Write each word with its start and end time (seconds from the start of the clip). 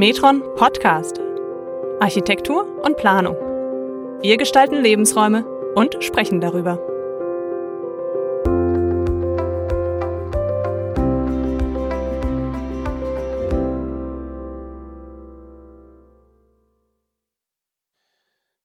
Metron 0.00 0.42
Podcast. 0.56 1.20
Architektur 2.00 2.64
und 2.82 2.96
Planung. 2.96 3.36
Wir 4.22 4.38
gestalten 4.38 4.76
Lebensräume 4.76 5.44
und 5.74 6.02
sprechen 6.02 6.40
darüber. 6.40 6.78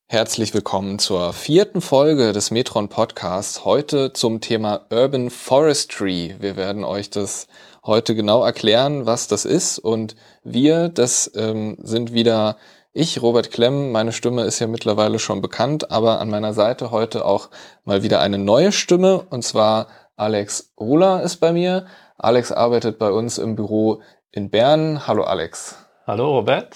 Herzlich 0.08 0.54
willkommen 0.54 1.00
zur 1.00 1.34
vierten 1.34 1.82
Folge 1.82 2.32
des 2.32 2.50
Metron 2.50 2.88
Podcasts. 2.88 3.66
Heute 3.66 4.14
zum 4.14 4.40
Thema 4.40 4.86
Urban 4.90 5.30
Forestry. 5.30 6.36
Wir 6.40 6.56
werden 6.56 6.86
euch 6.86 7.10
das 7.10 7.48
heute 7.86 8.16
genau 8.16 8.44
erklären, 8.44 9.06
was 9.06 9.28
das 9.28 9.46
ist. 9.46 9.80
Und 9.80 10.16
wir, 10.44 10.90
das 10.90 11.32
ähm, 11.36 11.78
sind 11.82 12.14
wieder 12.14 12.58
ich, 12.94 13.22
Robert 13.22 13.52
Klemm. 13.52 13.92
Meine 13.92 14.14
Stimme 14.14 14.44
ist 14.44 14.60
ja 14.60 14.68
mittlerweile 14.68 15.20
schon 15.20 15.42
bekannt, 15.42 15.92
aber 15.92 16.20
an 16.20 16.30
meiner 16.30 16.54
Seite 16.54 16.92
heute 16.92 17.26
auch 17.26 17.50
mal 17.84 18.04
wieder 18.04 18.22
eine 18.22 18.38
neue 18.38 18.72
Stimme. 18.72 19.26
Und 19.30 19.44
zwar 19.44 19.88
Alex 20.16 20.72
Ruller 20.80 21.22
ist 21.22 21.38
bei 21.38 21.52
mir. 21.52 21.86
Alex 22.18 22.52
arbeitet 22.52 22.98
bei 22.98 23.12
uns 23.12 23.38
im 23.38 23.56
Büro 23.56 24.02
in 24.32 24.50
Bern. 24.50 25.08
Hallo 25.08 25.24
Alex. 25.24 25.76
Hallo 26.08 26.38
Robert. 26.38 26.76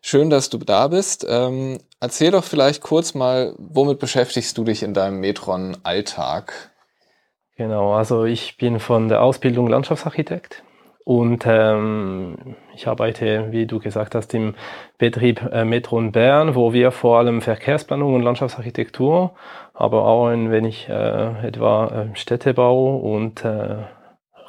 Schön, 0.00 0.30
dass 0.30 0.48
du 0.48 0.58
da 0.58 0.88
bist. 0.88 1.26
Ähm, 1.28 1.78
erzähl 1.98 2.30
doch 2.30 2.44
vielleicht 2.44 2.82
kurz 2.82 3.14
mal, 3.14 3.54
womit 3.58 3.98
beschäftigst 3.98 4.56
du 4.56 4.62
dich 4.62 4.84
in 4.84 4.94
deinem 4.94 5.18
Metron-Alltag? 5.18 6.70
Genau, 7.58 7.92
also 7.92 8.24
ich 8.24 8.56
bin 8.56 8.78
von 8.78 9.08
der 9.08 9.20
Ausbildung 9.20 9.66
Landschaftsarchitekt 9.66 10.62
und 11.02 11.44
ähm, 11.44 12.36
ich 12.72 12.86
arbeite, 12.86 13.48
wie 13.50 13.66
du 13.66 13.80
gesagt 13.80 14.14
hast, 14.14 14.32
im 14.32 14.54
Betrieb 14.96 15.42
äh, 15.50 15.64
Metron 15.64 16.12
Bern, 16.12 16.54
wo 16.54 16.72
wir 16.72 16.92
vor 16.92 17.18
allem 17.18 17.40
Verkehrsplanung 17.40 18.14
und 18.14 18.22
Landschaftsarchitektur, 18.22 19.32
aber 19.74 20.04
auch 20.04 20.28
ein 20.28 20.52
wenig 20.52 20.88
äh, 20.88 21.48
etwa 21.48 21.88
äh, 21.88 22.16
Städtebau 22.16 22.96
und 22.96 23.44
äh, 23.44 23.78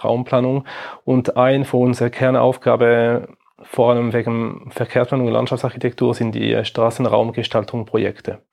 Raumplanung. 0.03 0.65
Und 1.03 1.35
ein 1.35 1.65
von 1.65 1.81
unserer 1.81 2.11
Kernaufgabe, 2.11 3.29
vor 3.63 3.89
allem 3.89 4.13
wegen 4.13 4.69
Verkehrsplanung 4.69 5.25
und 5.25 5.33
Landschaftsarchitektur, 5.33 6.13
sind 6.13 6.35
die 6.35 6.53
äh, 6.53 6.63
Straßenraumgestaltung 6.63 7.85
Projekte. 7.87 8.43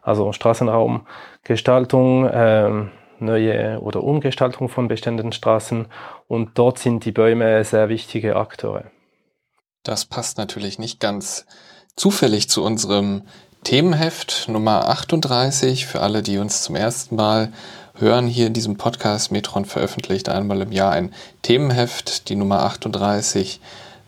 Also 0.00 0.32
Straßenraumgestaltung, 0.32 2.24
äh, 2.24 2.86
neue 3.18 3.80
oder 3.80 4.02
Umgestaltung 4.02 4.68
von 4.68 4.88
bestehenden 4.88 5.32
Straßen 5.32 5.86
und 6.28 6.50
dort 6.58 6.78
sind 6.78 7.04
die 7.04 7.12
Bäume 7.12 7.64
sehr 7.64 7.88
wichtige 7.88 8.36
Akteure. 8.36 8.84
Das 9.82 10.04
passt 10.04 10.38
natürlich 10.38 10.78
nicht 10.78 11.00
ganz 11.00 11.46
zufällig 11.94 12.48
zu 12.48 12.64
unserem 12.64 13.22
Themenheft 13.64 14.48
Nummer 14.48 14.88
38. 14.88 15.86
Für 15.86 16.00
alle, 16.00 16.22
die 16.22 16.38
uns 16.38 16.62
zum 16.62 16.76
ersten 16.76 17.16
Mal 17.16 17.52
hören, 17.94 18.26
hier 18.26 18.46
in 18.46 18.52
diesem 18.52 18.76
Podcast 18.76 19.32
Metron 19.32 19.64
veröffentlicht 19.64 20.28
einmal 20.28 20.60
im 20.60 20.72
Jahr 20.72 20.92
ein 20.92 21.12
Themenheft. 21.42 22.28
Die 22.28 22.36
Nummer 22.36 22.60
38 22.62 23.60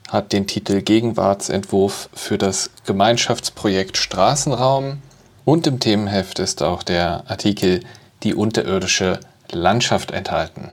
hat 0.08 0.32
den 0.32 0.46
Titel 0.46 0.82
Gegenwartsentwurf 0.82 2.08
für 2.12 2.38
das 2.38 2.70
Gemeinschaftsprojekt 2.86 3.96
Straßenraum. 3.96 5.02
Und 5.44 5.66
im 5.66 5.80
Themenheft 5.80 6.38
ist 6.38 6.62
auch 6.62 6.82
der 6.82 7.24
Artikel 7.26 7.80
die 8.22 8.34
unterirdische 8.34 9.20
Landschaft 9.50 10.10
enthalten. 10.10 10.72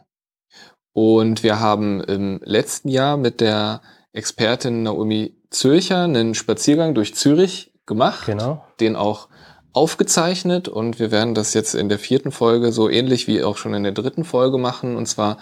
Und 0.94 1.44
wir 1.44 1.60
haben 1.60 2.02
im 2.02 2.40
letzten 2.44 2.90
Jahr 2.90 3.18
mit 3.18 3.42
der 3.42 3.82
Expertin 4.14 4.84
Naomi 4.84 5.36
Zürcher 5.50 6.04
einen 6.04 6.36
Spaziergang 6.36 6.96
durch 6.96 7.16
Zürich 7.16 7.74
gemacht, 7.86 8.26
genau. 8.26 8.66
den 8.80 8.96
auch 8.96 9.28
aufgezeichnet 9.74 10.70
und 10.70 11.00
wir 11.00 11.12
werden 11.12 11.36
das 11.36 11.54
jetzt 11.54 11.76
in 11.76 11.90
der 11.90 12.00
vierten 12.00 12.32
Folge 12.32 12.72
so 12.72 12.90
ähnlich 12.90 13.28
wie 13.28 13.44
auch 13.44 13.58
schon 13.58 13.74
in 13.74 13.84
der 13.84 13.92
dritten 13.92 14.24
Folge 14.24 14.58
machen 14.58 14.96
und 14.96 15.06
zwar 15.06 15.38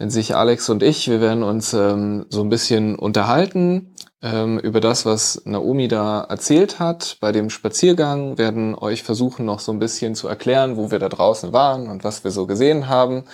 wenn 0.00 0.08
sich 0.08 0.34
Alex 0.34 0.70
und 0.70 0.82
ich, 0.82 1.10
wir 1.10 1.20
werden 1.20 1.42
uns 1.42 1.74
ähm, 1.74 2.24
so 2.30 2.40
ein 2.40 2.48
bisschen 2.48 2.96
unterhalten 2.96 3.94
ähm, 4.22 4.58
über 4.58 4.80
das, 4.80 5.04
was 5.04 5.42
Naomi 5.44 5.88
da 5.88 6.22
erzählt 6.22 6.78
hat 6.78 7.18
bei 7.20 7.32
dem 7.32 7.50
Spaziergang, 7.50 8.38
werden 8.38 8.74
euch 8.74 9.02
versuchen 9.02 9.44
noch 9.44 9.60
so 9.60 9.72
ein 9.72 9.78
bisschen 9.78 10.14
zu 10.14 10.26
erklären, 10.26 10.78
wo 10.78 10.90
wir 10.90 11.00
da 11.00 11.10
draußen 11.10 11.52
waren 11.52 11.86
und 11.90 12.02
was 12.02 12.24
wir 12.24 12.30
so 12.30 12.46
gesehen 12.46 12.88
haben 12.88 13.24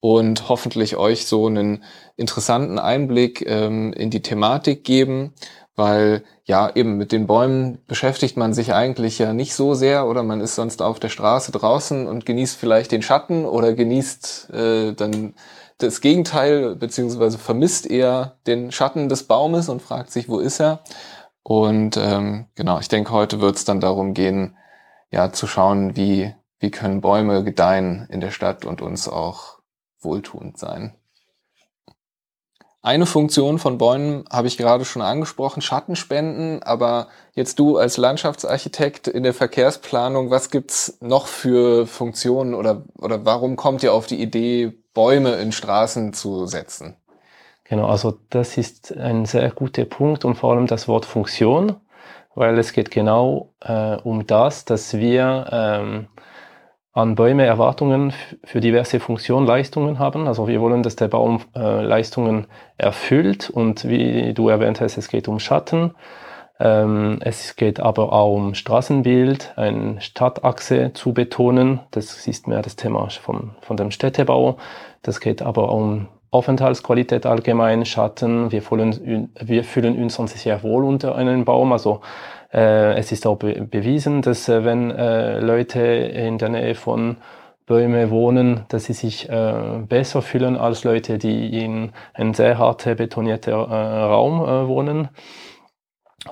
und 0.00 0.48
hoffentlich 0.48 0.96
euch 0.96 1.26
so 1.26 1.46
einen 1.46 1.84
interessanten 2.16 2.78
Einblick 2.78 3.44
ähm, 3.46 3.92
in 3.92 4.08
die 4.08 4.22
Thematik 4.22 4.84
geben, 4.84 5.34
weil 5.76 6.24
ja 6.44 6.74
eben 6.74 6.96
mit 6.96 7.12
den 7.12 7.26
Bäumen 7.26 7.82
beschäftigt 7.86 8.38
man 8.38 8.54
sich 8.54 8.72
eigentlich 8.72 9.18
ja 9.18 9.34
nicht 9.34 9.54
so 9.54 9.74
sehr 9.74 10.06
oder 10.06 10.22
man 10.22 10.40
ist 10.40 10.54
sonst 10.54 10.80
auf 10.80 11.00
der 11.00 11.10
Straße 11.10 11.52
draußen 11.52 12.06
und 12.06 12.24
genießt 12.24 12.56
vielleicht 12.56 12.92
den 12.92 13.02
Schatten 13.02 13.44
oder 13.44 13.74
genießt 13.74 14.50
äh, 14.54 14.92
dann 14.94 15.34
das 15.78 16.00
Gegenteil, 16.00 16.74
beziehungsweise 16.76 17.38
vermisst 17.38 17.86
eher 17.86 18.36
den 18.46 18.72
Schatten 18.72 19.08
des 19.08 19.24
Baumes 19.24 19.68
und 19.68 19.80
fragt 19.80 20.10
sich, 20.10 20.28
wo 20.28 20.38
ist 20.38 20.60
er? 20.60 20.80
Und 21.42 21.96
ähm, 21.96 22.46
genau, 22.56 22.78
ich 22.80 22.88
denke, 22.88 23.12
heute 23.12 23.40
wird 23.40 23.56
es 23.56 23.64
dann 23.64 23.80
darum 23.80 24.12
gehen, 24.12 24.56
ja, 25.10 25.32
zu 25.32 25.46
schauen, 25.46 25.96
wie, 25.96 26.34
wie 26.58 26.70
können 26.70 27.00
Bäume 27.00 27.42
gedeihen 27.44 28.06
in 28.10 28.20
der 28.20 28.30
Stadt 28.30 28.64
und 28.64 28.82
uns 28.82 29.08
auch 29.08 29.60
wohltuend 30.00 30.58
sein. 30.58 30.94
Eine 32.80 33.06
Funktion 33.06 33.58
von 33.58 33.76
Bäumen 33.76 34.24
habe 34.30 34.46
ich 34.46 34.56
gerade 34.56 34.84
schon 34.84 35.02
angesprochen, 35.02 35.62
Schattenspenden, 35.62 36.62
aber 36.62 37.08
jetzt 37.34 37.58
du 37.58 37.76
als 37.76 37.96
Landschaftsarchitekt 37.96 39.08
in 39.08 39.24
der 39.24 39.34
Verkehrsplanung, 39.34 40.30
was 40.30 40.50
gibt's 40.50 40.96
noch 41.00 41.26
für 41.26 41.88
Funktionen 41.88 42.54
oder, 42.54 42.84
oder 42.96 43.24
warum 43.24 43.56
kommt 43.56 43.82
ihr 43.82 43.92
auf 43.92 44.06
die 44.06 44.22
Idee, 44.22 44.72
Bäume 44.94 45.34
in 45.36 45.50
Straßen 45.50 46.12
zu 46.12 46.46
setzen? 46.46 46.96
Genau, 47.64 47.88
also 47.88 48.18
das 48.30 48.56
ist 48.56 48.96
ein 48.96 49.26
sehr 49.26 49.50
guter 49.50 49.84
Punkt 49.84 50.24
und 50.24 50.36
vor 50.36 50.52
allem 50.52 50.68
das 50.68 50.86
Wort 50.86 51.04
Funktion, 51.04 51.76
weil 52.36 52.56
es 52.58 52.72
geht 52.72 52.92
genau 52.92 53.52
äh, 53.60 53.96
um 53.96 54.26
das, 54.26 54.64
dass 54.64 54.94
wir 54.94 55.48
ähm, 55.50 56.06
an 56.92 57.14
Bäume 57.14 57.44
Erwartungen 57.44 58.12
für 58.44 58.60
diverse 58.60 58.98
Funktionen, 59.00 59.46
Leistungen 59.46 59.98
haben. 59.98 60.26
Also 60.26 60.48
wir 60.48 60.60
wollen, 60.60 60.82
dass 60.82 60.96
der 60.96 61.08
Baum 61.08 61.42
äh, 61.54 61.82
Leistungen 61.82 62.46
erfüllt 62.76 63.50
und 63.50 63.88
wie 63.88 64.34
du 64.34 64.48
erwähnt 64.48 64.80
hast, 64.80 64.96
es 64.96 65.08
geht 65.08 65.28
um 65.28 65.38
Schatten. 65.38 65.94
Ähm, 66.60 67.18
es 67.20 67.54
geht 67.56 67.78
aber 67.78 68.12
auch 68.12 68.34
um 68.34 68.54
Straßenbild, 68.54 69.52
eine 69.56 70.00
Stadtachse 70.00 70.92
zu 70.92 71.14
betonen. 71.14 71.80
Das 71.92 72.26
ist 72.26 72.48
mehr 72.48 72.62
das 72.62 72.74
Thema 72.74 73.08
von, 73.10 73.52
von 73.60 73.76
dem 73.76 73.90
Städtebau. 73.90 74.56
Das 75.02 75.20
geht 75.20 75.40
aber 75.40 75.70
um 75.72 76.08
Aufenthaltsqualität 76.30 77.26
allgemein, 77.26 77.84
Schatten. 77.86 78.52
Wir 78.52 78.62
fühlen, 78.62 79.30
wir 79.40 79.64
fühlen 79.64 79.96
uns 79.96 80.16
sehr 80.16 80.62
wohl 80.62 80.84
unter 80.84 81.14
einem 81.14 81.44
Baum. 81.44 81.72
Also 81.72 82.00
äh, 82.52 82.98
es 82.98 83.12
ist 83.12 83.26
auch 83.26 83.36
be 83.36 83.62
bewiesen, 83.62 84.22
dass 84.22 84.48
äh, 84.48 84.64
wenn 84.64 84.90
äh, 84.90 85.40
Leute 85.40 85.80
in 85.80 86.38
der 86.38 86.50
Nähe 86.50 86.74
von 86.74 87.16
Bäume 87.66 88.10
wohnen, 88.10 88.64
dass 88.68 88.86
sie 88.86 88.94
sich 88.94 89.28
äh, 89.28 89.80
besser 89.86 90.22
fühlen 90.22 90.56
als 90.56 90.84
Leute, 90.84 91.18
die 91.18 91.62
in 91.62 91.92
einem 92.14 92.34
sehr 92.34 92.58
harten, 92.58 92.96
betonierten 92.96 93.52
äh, 93.52 93.56
Raum 93.56 94.40
äh, 94.42 94.68
wohnen. 94.68 95.08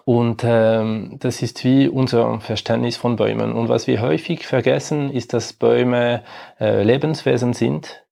Und 0.05 0.43
ähm, 0.45 1.17
das 1.21 1.43
ist 1.43 1.65
wie 1.65 1.89
unser 1.89 2.41
Verständnis 2.41 2.97
von 2.97 3.17
Bäumen. 3.17 3.53
Und 3.53 3.69
was 3.69 3.87
wir 3.87 4.01
häufig 4.01 4.47
vergessen, 4.47 5.11
ist, 5.11 5.33
dass 5.33 5.53
Bäume 5.53 6.23
äh, 6.59 6.83
Lebenswesen 6.83 7.53
sind 7.53 8.06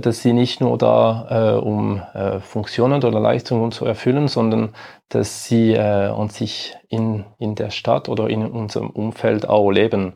dass 0.00 0.22
sie 0.22 0.32
nicht 0.32 0.60
nur 0.60 0.76
da, 0.76 1.54
äh, 1.56 1.58
um 1.58 2.02
äh, 2.14 2.40
Funktionen 2.40 3.02
oder 3.04 3.20
Leistungen 3.20 3.70
zu 3.70 3.84
erfüllen, 3.84 4.26
sondern 4.26 4.70
dass 5.08 5.44
sie 5.44 5.72
äh, 5.72 5.78
an 5.80 6.28
sich 6.28 6.76
in, 6.88 7.24
in 7.38 7.54
der 7.54 7.70
Stadt 7.70 8.08
oder 8.08 8.28
in 8.28 8.44
unserem 8.44 8.90
Umfeld 8.90 9.48
auch 9.48 9.70
leben. 9.70 10.14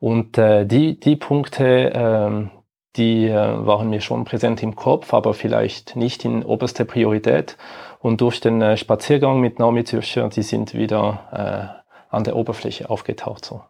Und 0.00 0.38
äh, 0.38 0.64
die, 0.66 0.98
die 0.98 1.16
Punkte, 1.16 1.92
äh, 1.92 2.48
die 2.96 3.26
äh, 3.26 3.66
waren 3.66 3.90
mir 3.90 4.00
schon 4.00 4.24
präsent 4.24 4.62
im 4.62 4.76
Kopf, 4.76 5.14
aber 5.14 5.34
vielleicht 5.34 5.96
nicht 5.96 6.24
in 6.24 6.44
oberster 6.44 6.84
Priorität. 6.84 7.56
Und 8.00 8.20
durch 8.20 8.40
den 8.40 8.60
äh, 8.62 8.76
Spaziergang 8.76 9.40
mit 9.40 9.58
Naomi 9.58 9.84
Zürcher, 9.84 10.28
die 10.28 10.42
sind 10.42 10.74
wieder 10.74 11.78
äh, 12.10 12.14
an 12.14 12.24
der 12.24 12.36
Oberfläche 12.36 12.90
aufgetaucht. 12.90 13.44
So. 13.44 13.62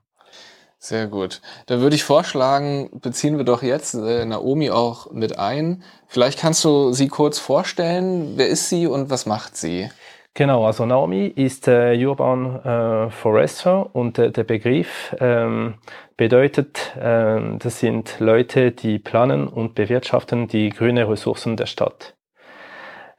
Sehr 0.85 1.07
gut. 1.07 1.41
Dann 1.67 1.81
würde 1.81 1.95
ich 1.95 2.03
vorschlagen, 2.03 2.91
beziehen 2.93 3.37
wir 3.37 3.45
doch 3.45 3.63
jetzt 3.63 3.95
äh, 3.95 4.25
Naomi 4.25 4.71
auch 4.71 5.13
mit 5.13 5.39
ein. 5.39 5.85
Vielleicht 6.09 6.41
kannst 6.41 6.65
du 6.65 6.93
sie 6.93 7.07
kurz 7.07 7.39
vorstellen. 7.39 8.33
Wer 8.35 8.49
ist 8.49 8.69
sie 8.69 8.89
und 8.89 9.09
was 9.09 9.25
macht 9.25 9.57
sie? 9.57 9.89
Genau, 10.35 10.67
also 10.67 10.85
Naomi 10.85 11.29
ist 11.29 11.69
äh, 11.69 12.05
Urban 12.05 12.65
äh, 12.65 13.11
Forester 13.11 13.95
und 13.95 14.19
äh, 14.19 14.33
der 14.33 14.43
Begriff 14.43 15.15
ähm, 15.21 15.75
bedeutet, 16.17 16.97
äh, 16.97 17.41
das 17.61 17.79
sind 17.79 18.17
Leute, 18.19 18.73
die 18.73 18.99
planen 18.99 19.47
und 19.47 19.77
bewirtschaften 19.77 20.49
die 20.49 20.71
grünen 20.71 21.07
Ressourcen 21.07 21.57
der 21.57 21.67
Stadt. 21.67 22.17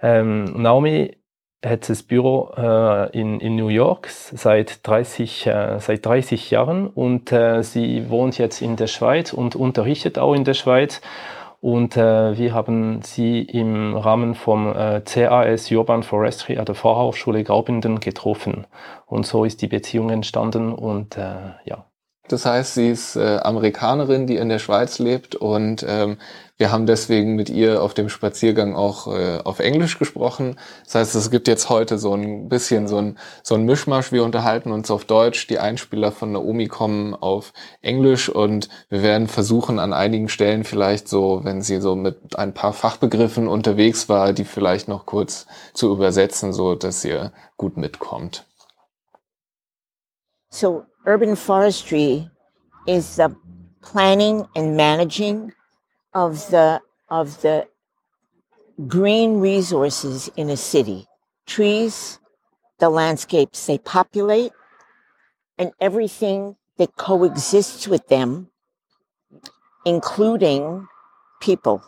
Ähm, 0.01 0.61
Naomi 0.61 1.15
hat 1.63 1.89
das 1.89 2.03
Büro 2.03 2.51
äh, 2.57 3.17
in, 3.17 3.39
in 3.39 3.55
New 3.55 3.69
York 3.69 4.09
seit 4.09 4.85
30, 4.85 5.47
äh, 5.47 5.79
seit 5.79 6.05
30 6.05 6.51
Jahren 6.51 6.87
und 6.87 7.31
äh, 7.31 7.63
sie 7.63 8.09
wohnt 8.09 8.37
jetzt 8.37 8.61
in 8.61 8.75
der 8.75 8.87
Schweiz 8.87 9.33
und 9.33 9.55
unterrichtet 9.55 10.19
auch 10.19 10.33
in 10.33 10.43
der 10.43 10.53
Schweiz. 10.53 11.01
Und 11.61 11.95
äh, 11.95 12.37
wir 12.37 12.53
haben 12.53 13.01
sie 13.03 13.41
im 13.41 13.95
Rahmen 13.95 14.35
vom 14.35 14.75
äh, 14.75 14.99
CAS 14.99 15.71
Urban 15.71 16.03
Forestry 16.03 16.57
an 16.57 16.65
Fachhochschule 16.65 17.45
Graubünden 17.45 18.01
getroffen. 18.01 18.67
Und 19.05 19.25
so 19.25 19.45
ist 19.45 19.61
die 19.61 19.67
Beziehung 19.67 20.09
entstanden 20.09 20.73
und 20.73 21.17
äh, 21.17 21.53
ja. 21.63 21.85
Das 22.29 22.45
heißt, 22.45 22.75
sie 22.75 22.89
ist 22.89 23.17
Amerikanerin, 23.17 24.27
die 24.27 24.37
in 24.37 24.47
der 24.47 24.59
Schweiz 24.59 24.97
lebt 24.97 25.35
und 25.35 25.85
ähm, 25.85 26.17
wir 26.57 26.71
haben 26.71 26.85
deswegen 26.85 27.35
mit 27.35 27.49
ihr 27.49 27.81
auf 27.81 27.95
dem 27.95 28.09
Spaziergang 28.09 28.75
auch 28.75 29.07
äh, 29.07 29.39
auf 29.43 29.59
Englisch 29.59 29.97
gesprochen. 29.97 30.59
Das 30.83 30.95
heißt, 30.95 31.15
es 31.15 31.31
gibt 31.31 31.47
jetzt 31.47 31.69
heute 31.69 31.97
so 31.97 32.13
ein 32.13 32.47
bisschen 32.47 32.87
so 32.87 32.97
ein, 32.97 33.17
so 33.41 33.55
ein 33.55 33.65
Mischmasch. 33.65 34.11
Wir 34.11 34.23
unterhalten 34.23 34.71
uns 34.71 34.91
auf 34.91 35.05
Deutsch, 35.05 35.47
die 35.47 35.57
Einspieler 35.57 36.11
von 36.11 36.31
Naomi 36.31 36.67
kommen 36.67 37.15
auf 37.15 37.53
Englisch 37.81 38.29
und 38.29 38.69
wir 38.89 39.01
werden 39.01 39.27
versuchen, 39.27 39.79
an 39.79 39.93
einigen 39.93 40.29
Stellen 40.29 40.63
vielleicht 40.63 41.07
so, 41.07 41.41
wenn 41.43 41.63
sie 41.63 41.81
so 41.81 41.95
mit 41.95 42.37
ein 42.37 42.53
paar 42.53 42.73
Fachbegriffen 42.73 43.47
unterwegs 43.47 44.07
war, 44.07 44.31
die 44.31 44.45
vielleicht 44.45 44.87
noch 44.87 45.07
kurz 45.07 45.47
zu 45.73 45.91
übersetzen, 45.91 46.53
so 46.53 46.75
dass 46.75 47.03
ihr 47.03 47.33
gut 47.57 47.77
mitkommt. 47.77 48.45
So 50.51 50.83
urban 51.03 51.35
forestry 51.35 52.29
is 52.85 53.15
the 53.15 53.29
planning 53.81 54.45
and 54.55 54.75
managing 54.75 55.51
of 56.13 56.49
the 56.49 56.81
of 57.09 57.41
the 57.41 57.67
green 58.87 59.39
resources 59.39 60.29
in 60.35 60.49
a 60.49 60.57
city. 60.57 61.07
Trees 61.45 62.19
the 62.79 62.89
landscapes 62.89 63.65
they 63.65 63.77
populate 63.77 64.51
and 65.57 65.71
everything 65.79 66.55
that 66.77 66.95
coexists 66.95 67.87
with 67.87 68.07
them 68.07 68.49
including 69.85 70.87
people. 71.41 71.83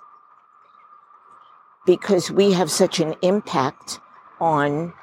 Because 1.86 2.32
we 2.32 2.52
have 2.54 2.72
such 2.72 3.00
an 3.00 3.16
impact 3.22 4.00
on 4.40 4.94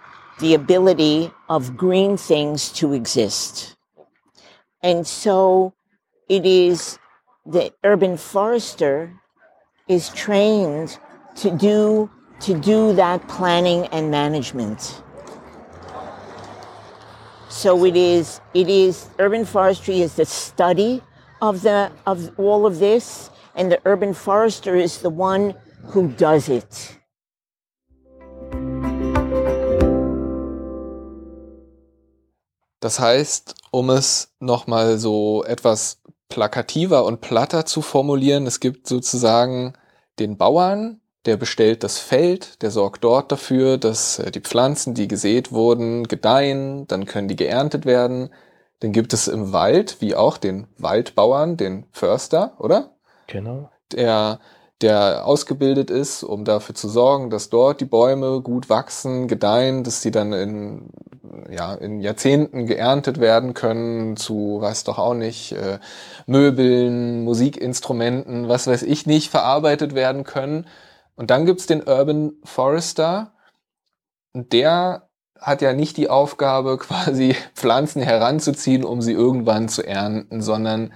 the 0.41 0.55
ability 0.55 1.33
of 1.49 1.77
green 1.77 2.17
things 2.17 2.73
to 2.73 2.93
exist. 2.93 3.77
And 4.83 5.07
so 5.07 5.75
it 6.29 6.45
is 6.45 6.99
the 7.45 7.73
urban 7.83 8.17
forester 8.17 9.13
is 9.89 10.11
trained 10.11 10.99
to 11.35 11.51
do 11.51 12.11
to 12.41 12.55
do 12.59 12.93
that 12.95 13.27
planning 13.29 13.87
and 13.87 14.11
management. 14.11 15.03
So 17.49 17.85
it 17.85 17.97
is 17.97 18.41
it 18.55 18.69
is 18.69 19.09
urban 19.19 19.45
forestry 19.45 20.01
is 20.01 20.15
the 20.15 20.25
study 20.25 21.03
of 21.41 21.63
the 21.63 21.91
of 22.07 22.31
all 22.39 22.65
of 22.65 22.79
this 22.79 23.31
and 23.57 23.71
the 23.73 23.81
urban 23.85 24.15
forester 24.15 24.77
is 24.77 24.99
the 24.99 25.11
one 25.11 25.55
who 25.87 26.09
does 26.09 26.49
it. 26.49 26.99
Das 32.81 32.99
heißt, 32.99 33.55
um 33.73 33.91
es 33.91 34.33
nochmal 34.41 34.99
so 34.99 35.45
etwas 35.45 36.03
plakativer 36.33 37.05
und 37.05 37.21
platter 37.21 37.67
zu 37.67 37.83
formulieren. 37.83 38.47
Es 38.47 38.59
gibt 38.59 38.87
sozusagen 38.87 39.75
den 40.19 40.39
Bauern, 40.39 41.01
der 41.27 41.37
bestellt 41.37 41.85
das 41.85 41.99
Feld, 41.99 42.63
der 42.63 42.71
sorgt 42.71 43.05
dort 43.05 43.31
dafür, 43.31 43.77
dass 43.77 44.19
äh, 44.19 44.31
die 44.31 44.41
Pflanzen, 44.41 44.95
die 44.95 45.09
gesät 45.09 45.53
wurden, 45.53 46.09
gedeihen, 46.09 46.87
dann 46.89 47.05
können 47.05 47.29
die 47.29 47.37
geerntet 47.37 47.85
werden. 47.85 48.31
Dann 48.81 48.93
gibt 48.93 49.13
es 49.13 49.29
im 49.29 49.53
Wald, 49.53 49.99
wie 50.01 50.15
auch 50.15 50.39
den 50.39 50.69
Waldbauern, 50.79 51.59
den 51.59 51.85
Förster, 51.93 52.55
oder? 52.59 52.97
Genau. 53.27 53.71
Der, 53.93 54.41
der 54.81 55.27
ausgebildet 55.27 55.91
ist, 55.91 56.23
um 56.23 56.47
dafür 56.47 56.75
zu 56.75 56.89
sorgen, 56.89 57.29
dass 57.29 57.51
dort 57.51 57.83
die 57.83 57.85
Bäume 57.85 58.41
gut 58.41 58.71
wachsen, 58.71 59.29
gedeihen, 59.29 59.85
dass 59.85 60.01
sie 60.01 60.11
dann 60.11 60.33
in 60.33 60.91
ja, 61.51 61.75
in 61.75 62.01
Jahrzehnten 62.01 62.67
geerntet 62.67 63.21
werden 63.21 63.55
können 63.55 64.17
zu, 64.17 64.59
weiß 64.61 64.85
doch 64.85 64.99
auch 64.99 65.15
nicht, 65.15 65.53
äh, 65.53 65.79
Möbeln, 66.27 67.25
Musikinstrumenten, 67.25 68.49
was 68.49 68.67
weiß 68.67 68.83
ich 68.83 69.07
nicht, 69.07 69.31
verarbeitet 69.31 69.95
werden 69.95 70.25
können. 70.25 70.67
Und 71.17 71.31
dann 71.31 71.47
gibt's 71.47 71.67
den 71.67 71.83
Urban 71.83 72.33
Forester. 72.45 73.33
Der 74.35 75.09
hat 75.39 75.63
ja 75.63 75.73
nicht 75.73 75.97
die 75.97 76.09
Aufgabe, 76.09 76.79
quasi 76.79 77.37
Pflanzen 77.55 78.03
heranzuziehen, 78.03 78.85
um 78.85 79.03
sie 79.03 79.13
irgendwann 79.13 79.69
zu 79.69 79.87
ernten, 79.87 80.41
sondern 80.43 80.93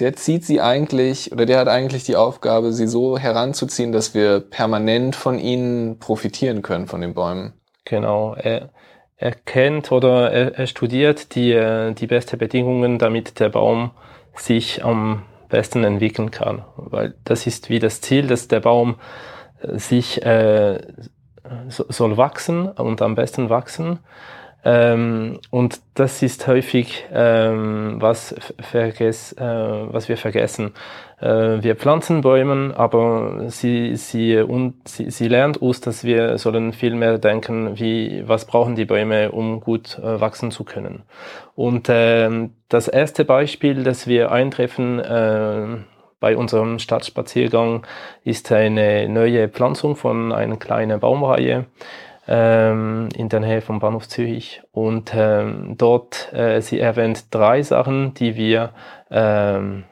der 0.00 0.14
zieht 0.16 0.44
sie 0.44 0.60
eigentlich, 0.60 1.30
oder 1.30 1.46
der 1.46 1.58
hat 1.60 1.68
eigentlich 1.68 2.04
die 2.04 2.16
Aufgabe, 2.16 2.72
sie 2.72 2.88
so 2.88 3.16
heranzuziehen, 3.16 3.92
dass 3.92 4.12
wir 4.12 4.40
permanent 4.40 5.14
von 5.14 5.38
ihnen 5.38 6.00
profitieren 6.00 6.62
können, 6.62 6.88
von 6.88 7.00
den 7.00 7.14
Bäumen. 7.14 7.52
Genau. 7.84 8.34
Er, 8.34 8.70
er 9.16 9.32
kennt 9.32 9.92
oder 9.92 10.30
er, 10.32 10.58
er 10.58 10.66
studiert 10.66 11.34
die, 11.34 11.52
äh, 11.52 11.92
die 11.92 12.06
besten 12.06 12.38
Bedingungen, 12.38 12.98
damit 12.98 13.40
der 13.40 13.48
Baum 13.48 13.92
sich 14.34 14.84
am 14.84 15.22
besten 15.48 15.84
entwickeln 15.84 16.30
kann. 16.30 16.64
Weil 16.76 17.14
das 17.24 17.46
ist 17.46 17.70
wie 17.70 17.78
das 17.78 18.00
Ziel, 18.00 18.26
dass 18.26 18.48
der 18.48 18.60
Baum 18.60 18.96
äh, 19.60 19.78
sich 19.78 20.24
äh, 20.24 20.80
soll 21.68 22.16
wachsen 22.16 22.68
und 22.68 23.02
am 23.02 23.14
besten 23.14 23.50
wachsen. 23.50 24.00
Ähm, 24.64 25.40
und 25.50 25.80
das 25.94 26.22
ist 26.22 26.46
häufig, 26.46 27.04
ähm, 27.12 27.96
was, 28.00 28.34
vergess, 28.60 29.32
äh, 29.32 29.42
was 29.44 30.08
wir 30.08 30.16
vergessen. 30.16 30.72
Äh, 31.20 31.62
wir 31.62 31.76
pflanzen 31.76 32.22
Bäume, 32.22 32.72
aber 32.74 33.50
sie, 33.50 33.94
sie, 33.96 34.38
und, 34.38 34.88
sie, 34.88 35.10
sie 35.10 35.28
lernt 35.28 35.58
uns, 35.58 35.82
dass 35.82 36.02
wir 36.04 36.38
sollen 36.38 36.72
viel 36.72 36.94
mehr 36.94 37.18
denken, 37.18 37.78
wie, 37.78 38.22
was 38.26 38.46
brauchen 38.46 38.74
die 38.74 38.86
Bäume, 38.86 39.32
um 39.32 39.60
gut 39.60 39.98
äh, 39.98 40.20
wachsen 40.20 40.50
zu 40.50 40.64
können. 40.64 41.02
Und 41.54 41.90
äh, 41.90 42.48
das 42.70 42.88
erste 42.88 43.26
Beispiel, 43.26 43.84
das 43.84 44.06
wir 44.06 44.32
eintreffen, 44.32 44.98
äh, 44.98 45.66
bei 46.20 46.38
unserem 46.38 46.78
Stadtspaziergang 46.78 47.86
ist 48.24 48.50
eine 48.50 49.10
neue 49.10 49.46
Pflanzung 49.50 49.94
von 49.94 50.32
einer 50.32 50.56
kleinen 50.56 50.98
Baumreihe 50.98 51.66
ähm, 52.26 53.08
in 53.16 53.28
der 53.28 53.40
Nähe 53.40 53.60
vom 53.60 53.78
Bahnhof 53.78 54.08
Zürich. 54.08 54.62
Und 54.72 55.12
ähm, 55.14 55.74
dort, 55.76 56.32
äh, 56.32 56.60
sie 56.60 56.80
erwähnt 56.80 57.26
drei 57.30 57.62
Sachen, 57.62 58.14
die 58.14 58.36
wir, 58.36 58.70
ähm, 59.10 59.84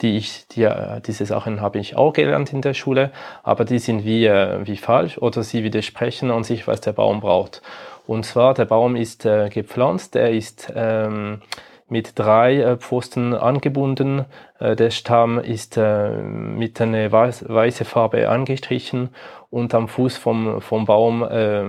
die 0.00 0.16
ich, 0.16 0.46
die, 0.48 0.64
äh, 0.64 1.00
diese 1.00 1.26
Sachen 1.26 1.60
habe 1.60 1.78
ich 1.78 1.96
auch 1.96 2.12
gelernt 2.12 2.52
in 2.52 2.62
der 2.62 2.74
Schule, 2.74 3.10
aber 3.42 3.64
die 3.64 3.78
sind 3.78 4.04
wie, 4.04 4.26
äh, 4.26 4.66
wie 4.66 4.76
falsch 4.76 5.18
oder 5.18 5.42
sie 5.42 5.64
widersprechen 5.64 6.30
an 6.30 6.44
sich, 6.44 6.66
was 6.66 6.80
der 6.80 6.92
Baum 6.92 7.20
braucht. 7.20 7.62
Und 8.06 8.24
zwar, 8.24 8.54
der 8.54 8.66
Baum 8.66 8.94
ist 8.94 9.24
äh, 9.26 9.48
gepflanzt, 9.48 10.14
der 10.14 10.30
ist 10.30 10.72
ähm, 10.74 11.40
mit 11.88 12.18
drei 12.18 12.56
äh, 12.56 12.76
Pfosten 12.76 13.34
angebunden. 13.34 14.24
Äh, 14.58 14.76
der 14.76 14.90
Stamm 14.90 15.38
ist 15.38 15.76
äh, 15.76 16.10
mit 16.10 16.80
einer 16.80 17.10
weiß, 17.12 17.48
weiße 17.48 17.84
Farbe 17.84 18.28
angestrichen 18.28 19.10
und 19.50 19.74
am 19.74 19.88
Fuß 19.88 20.16
vom, 20.16 20.60
vom 20.60 20.84
Baum 20.84 21.24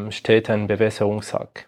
steht 0.10 0.50
ein 0.50 0.68
Bewässerungssack. 0.68 1.68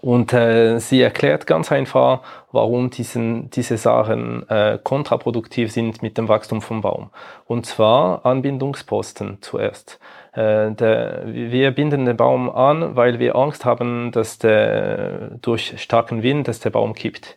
Und 0.00 0.30
sie 0.30 1.02
erklärt 1.02 1.46
ganz 1.46 1.72
einfach, 1.72 2.20
warum 2.52 2.90
diesen, 2.90 3.50
diese 3.50 3.76
Sachen 3.76 4.46
kontraproduktiv 4.84 5.72
sind 5.72 6.00
mit 6.00 6.16
dem 6.16 6.28
Wachstum 6.28 6.62
vom 6.62 6.80
Baum. 6.80 7.10
Und 7.46 7.66
zwar 7.66 8.24
Anbindungsposten 8.24 9.38
zuerst. 9.42 9.98
Äh, 10.32 10.72
der, 10.72 11.22
wir 11.26 11.72
binden 11.72 12.04
den 12.04 12.16
Baum 12.16 12.50
an, 12.50 12.94
weil 12.94 13.18
wir 13.18 13.34
Angst 13.34 13.64
haben, 13.64 14.12
dass 14.12 14.38
der 14.38 15.32
durch 15.42 15.74
starken 15.80 16.22
Wind, 16.22 16.46
dass 16.46 16.60
der 16.60 16.70
Baum 16.70 16.94
kippt. 16.94 17.36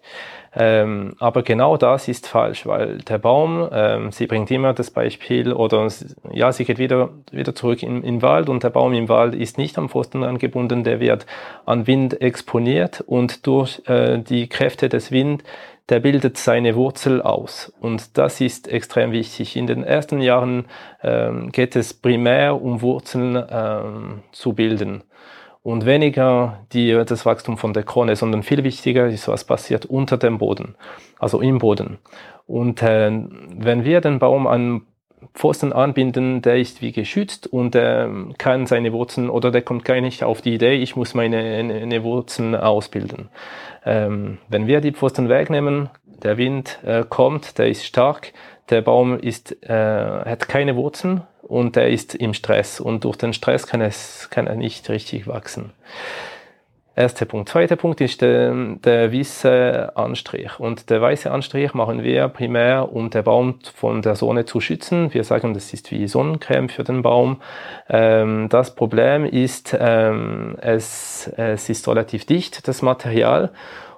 Ähm, 0.55 1.15
aber 1.17 1.41
genau 1.41 1.77
das 1.77 2.07
ist 2.07 2.27
falsch, 2.27 2.67
weil 2.67 2.99
der 2.99 3.17
Baum, 3.17 3.67
ähm, 3.71 4.11
sie 4.11 4.27
bringt 4.27 4.51
immer 4.51 4.73
das 4.73 4.91
Beispiel 4.91 5.51
oder 5.51 5.87
ja, 6.31 6.51
sie 6.51 6.63
geht 6.63 6.77
wieder, 6.77 7.09
wieder 7.31 7.55
zurück 7.55 7.81
in, 7.81 8.03
den 8.03 8.21
Wald 8.21 8.49
und 8.49 8.63
der 8.63 8.69
Baum 8.69 8.93
im 8.93 9.09
Wald 9.09 9.33
ist 9.33 9.57
nicht 9.57 9.79
am 9.79 9.89
Pfosten 9.89 10.23
angebunden, 10.23 10.83
der 10.83 10.99
wird 10.99 11.25
an 11.65 11.87
Wind 11.87 12.21
exponiert 12.21 13.01
und 13.01 13.47
durch 13.47 13.81
äh, 13.87 14.19
die 14.19 14.47
Kräfte 14.47 14.89
des 14.89 15.11
Windes 15.11 15.43
der 15.89 15.99
bildet 15.99 16.37
seine 16.37 16.75
Wurzel 16.75 17.21
aus. 17.21 17.73
Und 17.79 18.17
das 18.17 18.39
ist 18.41 18.67
extrem 18.67 19.11
wichtig. 19.11 19.55
In 19.55 19.67
den 19.67 19.83
ersten 19.83 20.21
Jahren 20.21 20.65
ähm, 21.01 21.51
geht 21.51 21.75
es 21.75 21.93
primär 21.93 22.61
um 22.61 22.81
Wurzeln 22.81 23.43
ähm, 23.49 24.23
zu 24.31 24.53
bilden 24.53 25.03
und 25.63 25.85
weniger 25.85 26.65
die, 26.73 26.91
das 27.05 27.25
Wachstum 27.25 27.57
von 27.57 27.73
der 27.73 27.83
Krone, 27.83 28.15
sondern 28.15 28.43
viel 28.43 28.63
wichtiger 28.63 29.07
ist, 29.07 29.27
was 29.27 29.45
passiert 29.45 29.85
unter 29.85 30.17
dem 30.17 30.37
Boden, 30.37 30.75
also 31.19 31.41
im 31.41 31.57
Boden. 31.57 31.99
Und 32.45 32.83
äh, 32.83 33.09
wenn 33.57 33.85
wir 33.85 34.01
den 34.01 34.19
Baum 34.19 34.45
an 34.45 34.81
Pfosten 35.33 35.73
anbinden, 35.73 36.41
der 36.41 36.57
ist 36.57 36.81
wie 36.81 36.91
geschützt 36.91 37.47
und 37.47 37.73
der 37.75 38.09
kann 38.37 38.65
seine 38.65 38.93
Wurzeln 38.93 39.29
oder 39.29 39.51
der 39.51 39.61
kommt 39.61 39.85
gar 39.85 39.99
nicht 40.01 40.23
auf 40.23 40.41
die 40.41 40.55
Idee, 40.55 40.75
ich 40.75 40.95
muss 40.95 41.13
meine 41.13 41.37
eine 41.37 42.03
Wurzeln 42.03 42.55
ausbilden. 42.55 43.29
Ähm, 43.85 44.37
wenn 44.49 44.67
wir 44.67 44.81
die 44.81 44.91
Pfosten 44.91 45.29
wegnehmen, 45.29 45.89
der 46.23 46.37
Wind 46.37 46.79
äh, 46.85 47.03
kommt, 47.07 47.57
der 47.57 47.67
ist 47.67 47.85
stark, 47.85 48.33
der 48.69 48.81
Baum 48.81 49.19
ist, 49.19 49.63
äh, 49.63 49.69
hat 49.69 50.47
keine 50.47 50.75
Wurzeln 50.75 51.21
und 51.41 51.75
der 51.75 51.89
ist 51.89 52.15
im 52.15 52.33
Stress 52.33 52.79
und 52.79 53.03
durch 53.03 53.17
den 53.17 53.33
Stress 53.33 53.67
kann, 53.67 53.81
es, 53.81 54.29
kann 54.29 54.47
er 54.47 54.55
nicht 54.55 54.89
richtig 54.89 55.27
wachsen. 55.27 55.71
Erster 56.95 57.25
Punkt. 57.25 57.49
Zweiter 57.49 57.75
Punkt 57.75 58.01
ist 58.01 58.21
der, 58.21 58.53
der 58.83 59.11
weiße 59.11 59.93
Anstrich. 59.95 60.59
Und 60.59 60.91
der 60.91 61.01
weiße 61.01 61.31
Anstrich 61.31 61.73
machen 61.73 62.03
wir 62.03 62.27
primär, 62.27 62.93
um 62.93 63.09
den 63.09 63.23
Baum 63.23 63.55
von 63.73 64.03
der 64.03 64.15
Sonne 64.15 64.45
zu 64.45 64.59
schützen. 64.59 65.11
Wir 65.11 65.23
sagen, 65.23 65.55
das 65.55 65.73
ist 65.73 65.89
wie 65.89 66.07
Sonnencreme 66.07 66.69
für 66.69 66.83
den 66.83 67.01
Baum. 67.01 67.41
Ähm, 67.89 68.47
das 68.49 68.75
Problem 68.75 69.25
ist, 69.25 69.75
ähm, 69.79 70.55
es, 70.61 71.31
es 71.35 71.67
ist 71.67 71.87
relativ 71.87 72.25
dicht, 72.25 72.67
das 72.67 72.83
Material. 72.83 73.51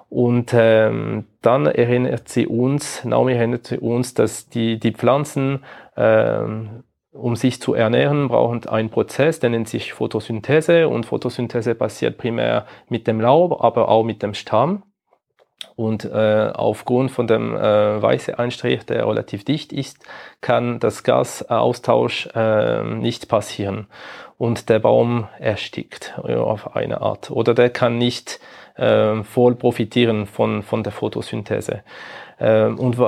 Und 0.08 0.54
ähm, 0.54 1.26
dann 1.42 1.66
erinnert 1.66 2.30
sie 2.30 2.46
uns, 2.46 3.04
Naomi 3.04 3.34
erinnert 3.34 3.66
sie 3.66 3.78
uns, 3.78 4.14
dass 4.14 4.48
die, 4.48 4.78
die 4.78 4.92
Pflanzen 4.92 5.64
ähm, 5.98 6.84
um 7.16 7.36
sich 7.36 7.60
zu 7.60 7.74
ernähren, 7.74 8.28
brauchen 8.28 8.66
einen 8.66 8.90
Prozess, 8.90 9.40
der 9.40 9.50
nennt 9.50 9.68
sich 9.68 9.92
Photosynthese 9.92 10.88
und 10.88 11.06
Photosynthese 11.06 11.74
passiert 11.74 12.18
primär 12.18 12.66
mit 12.88 13.06
dem 13.06 13.20
Laub, 13.20 13.62
aber 13.62 13.88
auch 13.88 14.04
mit 14.04 14.22
dem 14.22 14.34
Stamm. 14.34 14.82
Und 15.74 16.04
äh, 16.04 16.50
aufgrund 16.54 17.10
von 17.10 17.26
dem 17.26 17.54
äh, 17.56 18.02
weißen 18.02 18.34
Einstrich, 18.34 18.84
der 18.84 19.06
relativ 19.06 19.44
dicht 19.44 19.72
ist, 19.72 19.98
kann 20.40 20.80
das 20.80 21.02
Gasaustausch 21.02 22.28
äh, 22.34 22.82
nicht 22.82 23.28
passieren 23.28 23.86
und 24.38 24.68
der 24.68 24.78
Baum 24.78 25.28
erstickt 25.38 26.18
auf 26.18 26.76
eine 26.76 27.00
Art 27.00 27.30
oder 27.30 27.54
der 27.54 27.70
kann 27.70 27.96
nicht 27.96 28.38
äh, 28.76 29.22
voll 29.22 29.54
profitieren 29.54 30.26
von, 30.26 30.62
von 30.62 30.82
der 30.82 30.92
Photosynthese. 30.92 31.82
Äh, 32.38 32.66
und 32.66 32.98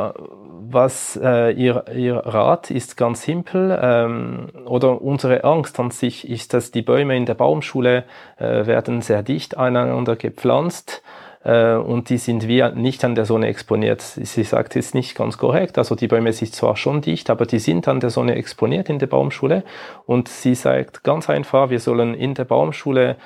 was 0.60 1.18
äh, 1.22 1.52
ihr, 1.52 1.84
ihr 1.94 2.16
Rat 2.16 2.70
ist 2.70 2.96
ganz 2.96 3.22
simpel 3.22 3.78
ähm, 3.80 4.48
oder 4.66 5.00
unsere 5.00 5.44
Angst 5.44 5.78
an 5.80 5.90
sich 5.90 6.28
ist, 6.28 6.54
dass 6.54 6.70
die 6.70 6.82
Bäume 6.82 7.16
in 7.16 7.26
der 7.26 7.34
Baumschule 7.34 8.04
äh, 8.38 8.66
werden 8.66 9.00
sehr 9.00 9.22
dicht 9.22 9.56
aneinander 9.56 10.16
gepflanzt 10.16 11.02
äh, 11.44 11.74
und 11.74 12.10
die 12.10 12.18
sind 12.18 12.48
wie 12.48 12.62
nicht 12.74 13.04
an 13.04 13.14
der 13.14 13.24
Sonne 13.24 13.46
exponiert. 13.46 14.00
Sie 14.00 14.44
sagt, 14.44 14.76
es 14.76 14.88
ist 14.88 14.94
nicht 14.94 15.16
ganz 15.16 15.38
korrekt. 15.38 15.78
Also 15.78 15.94
die 15.94 16.08
Bäume 16.08 16.32
sind 16.32 16.54
zwar 16.54 16.76
schon 16.76 17.00
dicht, 17.00 17.30
aber 17.30 17.46
die 17.46 17.58
sind 17.58 17.88
an 17.88 18.00
der 18.00 18.10
Sonne 18.10 18.34
exponiert 18.34 18.88
in 18.88 18.98
der 18.98 19.06
Baumschule 19.06 19.64
und 20.06 20.28
sie 20.28 20.54
sagt 20.54 21.04
ganz 21.04 21.30
einfach, 21.30 21.70
wir 21.70 21.80
sollen 21.80 22.14
in 22.14 22.34
der 22.34 22.44
Baumschule 22.44 23.16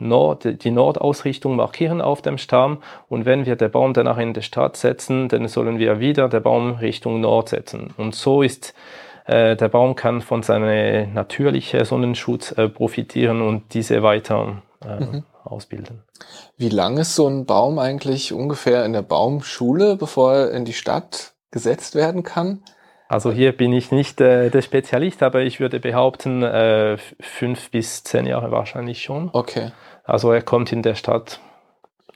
Nord, 0.00 0.64
die 0.64 0.70
Nordausrichtung 0.70 1.56
markieren 1.56 2.00
auf 2.00 2.22
dem 2.22 2.38
Stamm 2.38 2.78
und 3.08 3.24
wenn 3.24 3.46
wir 3.46 3.56
den 3.56 3.70
Baum 3.70 3.94
danach 3.94 4.18
in 4.18 4.34
die 4.34 4.42
Stadt 4.42 4.76
setzen, 4.76 5.28
dann 5.28 5.46
sollen 5.48 5.78
wir 5.78 6.00
wieder 6.00 6.28
den 6.28 6.42
Baum 6.42 6.72
Richtung 6.72 7.20
Nord 7.20 7.50
setzen. 7.50 7.94
Und 7.96 8.14
so 8.14 8.42
ist 8.42 8.74
äh, 9.26 9.56
der 9.56 9.68
Baum 9.68 9.94
kann 9.94 10.22
von 10.22 10.42
seinem 10.42 11.14
natürlichen 11.14 11.84
Sonnenschutz 11.84 12.52
äh, 12.52 12.68
profitieren 12.68 13.42
und 13.42 13.74
diese 13.74 14.02
weiter 14.02 14.62
äh, 14.84 15.04
mhm. 15.04 15.24
ausbilden. 15.44 16.02
Wie 16.56 16.68
lang 16.68 16.98
ist 16.98 17.14
so 17.14 17.28
ein 17.28 17.46
Baum 17.46 17.78
eigentlich 17.78 18.32
ungefähr 18.32 18.84
in 18.84 18.92
der 18.92 19.02
Baumschule, 19.02 19.96
bevor 19.96 20.34
er 20.34 20.50
in 20.52 20.64
die 20.64 20.72
Stadt 20.72 21.32
gesetzt 21.50 21.94
werden 21.94 22.22
kann? 22.22 22.62
Also 23.08 23.32
hier 23.32 23.50
bin 23.50 23.72
ich 23.72 23.90
nicht 23.90 24.20
äh, 24.20 24.50
der 24.50 24.62
Spezialist, 24.62 25.22
aber 25.24 25.42
ich 25.42 25.58
würde 25.58 25.80
behaupten, 25.80 26.44
äh, 26.44 26.96
fünf 27.18 27.70
bis 27.70 28.04
zehn 28.04 28.24
Jahre 28.24 28.52
wahrscheinlich 28.52 29.02
schon. 29.02 29.30
Okay. 29.32 29.72
Also 30.10 30.32
er 30.32 30.42
kommt 30.42 30.72
in 30.72 30.82
der 30.82 30.96
Stadt. 30.96 31.38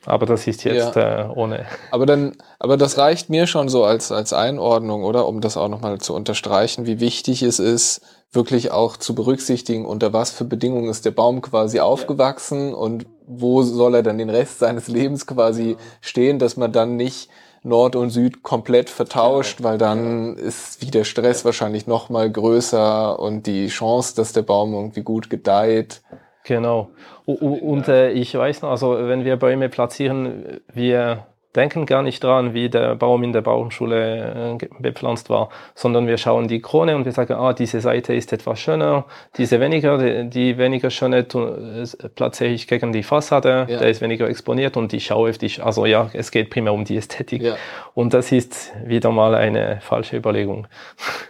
Aber 0.04 0.26
das 0.26 0.46
ist 0.46 0.64
jetzt 0.64 0.96
ja. 0.96 1.28
äh, 1.28 1.28
ohne. 1.34 1.64
Aber 1.90 2.04
dann, 2.06 2.32
aber 2.58 2.76
das 2.76 2.98
reicht 2.98 3.30
mir 3.30 3.46
schon 3.46 3.68
so 3.68 3.84
als, 3.84 4.12
als 4.12 4.32
Einordnung, 4.32 5.04
oder? 5.04 5.26
Um 5.26 5.40
das 5.40 5.56
auch 5.56 5.68
nochmal 5.68 5.98
zu 5.98 6.12
unterstreichen, 6.12 6.86
wie 6.86 7.00
wichtig 7.00 7.42
es 7.42 7.58
ist, 7.58 8.02
wirklich 8.32 8.72
auch 8.72 8.96
zu 8.96 9.14
berücksichtigen, 9.14 9.86
unter 9.86 10.12
was 10.12 10.30
für 10.30 10.44
Bedingungen 10.44 10.90
ist 10.90 11.04
der 11.04 11.12
Baum 11.12 11.40
quasi 11.40 11.80
aufgewachsen 11.80 12.74
und 12.74 13.06
wo 13.26 13.62
soll 13.62 13.94
er 13.94 14.02
dann 14.02 14.18
den 14.18 14.28
Rest 14.28 14.58
seines 14.58 14.88
Lebens 14.88 15.26
quasi 15.26 15.76
stehen, 16.00 16.38
dass 16.38 16.56
man 16.56 16.72
dann 16.72 16.96
nicht 16.96 17.30
Nord 17.62 17.96
und 17.96 18.10
Süd 18.10 18.42
komplett 18.42 18.90
vertauscht, 18.90 19.62
weil 19.62 19.78
dann 19.78 20.36
ist 20.36 20.82
wie 20.82 20.90
der 20.90 21.04
Stress 21.04 21.44
wahrscheinlich 21.44 21.86
noch 21.86 22.10
mal 22.10 22.30
größer 22.30 23.18
und 23.18 23.46
die 23.46 23.68
Chance, 23.68 24.16
dass 24.16 24.32
der 24.32 24.42
Baum 24.42 24.74
irgendwie 24.74 25.02
gut 25.02 25.30
gedeiht. 25.30 26.02
Genau. 26.44 26.90
Und 27.24 27.88
äh, 27.88 28.10
ich 28.10 28.34
weiß 28.34 28.62
noch, 28.62 28.70
also 28.70 28.96
wenn 29.08 29.24
wir 29.24 29.36
Bäume 29.36 29.68
platzieren, 29.68 30.60
wir 30.72 31.26
denken 31.54 31.86
gar 31.86 32.02
nicht 32.02 32.22
dran, 32.22 32.52
wie 32.52 32.68
der 32.68 32.96
Baum 32.96 33.22
in 33.22 33.32
der 33.32 33.40
Baumschule 33.40 34.58
äh, 34.60 34.68
bepflanzt 34.80 35.30
war, 35.30 35.50
sondern 35.74 36.06
wir 36.06 36.18
schauen 36.18 36.48
die 36.48 36.60
Krone 36.60 36.96
und 36.96 37.04
wir 37.04 37.12
sagen, 37.12 37.34
ah, 37.34 37.52
diese 37.52 37.80
Seite 37.80 38.14
ist 38.14 38.32
etwas 38.32 38.58
schöner, 38.58 39.04
diese 39.36 39.60
weniger, 39.60 39.98
die, 39.98 40.28
die 40.28 40.58
weniger 40.58 40.90
schöne 40.90 41.18
äh, 41.18 42.08
platziere 42.14 42.50
ich 42.50 42.66
gegen 42.66 42.92
die 42.92 43.02
Fassade, 43.02 43.66
ja. 43.68 43.78
der 43.78 43.88
ist 43.88 44.00
weniger 44.00 44.28
exponiert 44.28 44.76
und 44.76 44.92
ich 44.92 45.06
schaue 45.06 45.30
auf 45.30 45.38
die, 45.38 45.50
also 45.60 45.86
ja, 45.86 46.10
es 46.12 46.30
geht 46.30 46.50
primär 46.50 46.72
um 46.72 46.84
die 46.84 46.96
Ästhetik. 46.96 47.42
Ja. 47.42 47.56
Und 47.94 48.14
das 48.14 48.32
ist 48.32 48.72
wieder 48.84 49.10
mal 49.10 49.34
eine 49.34 49.80
falsche 49.80 50.16
Überlegung. 50.16 50.66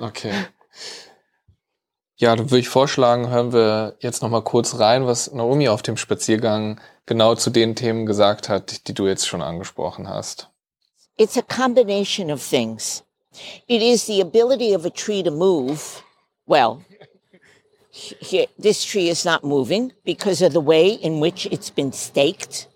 Okay. 0.00 0.32
Ja, 2.24 2.34
dann 2.34 2.50
würde 2.50 2.60
ich 2.60 2.70
vorschlagen, 2.70 3.28
hören 3.28 3.52
wir 3.52 3.96
jetzt 3.98 4.22
noch 4.22 4.30
mal 4.30 4.40
kurz 4.40 4.78
rein, 4.78 5.06
was 5.06 5.32
Naomi 5.32 5.68
auf 5.68 5.82
dem 5.82 5.98
Spaziergang 5.98 6.80
genau 7.04 7.34
zu 7.34 7.50
den 7.50 7.76
Themen 7.76 8.06
gesagt 8.06 8.48
hat, 8.48 8.88
die 8.88 8.94
du 8.94 9.06
jetzt 9.06 9.26
schon 9.26 9.42
angesprochen 9.42 10.08
hast. 10.08 10.48
It's 11.18 11.36
a 11.36 11.42
combination 11.42 12.30
of 12.30 12.42
things. 12.42 13.04
It 13.66 13.82
is 13.82 14.06
the 14.06 14.22
ability 14.22 14.74
of 14.74 14.86
a 14.86 14.88
tree 14.88 15.22
to 15.22 15.30
move. 15.30 16.02
Well, 16.46 16.82
here, 17.90 18.46
this 18.58 18.82
tree 18.86 19.10
is 19.10 19.26
not 19.26 19.44
moving 19.44 19.92
because 20.02 20.42
of 20.42 20.54
the 20.54 20.64
way 20.64 20.94
in 20.94 21.20
which 21.20 21.44
it's 21.52 21.68
been 21.68 21.92
staked. 21.92 22.68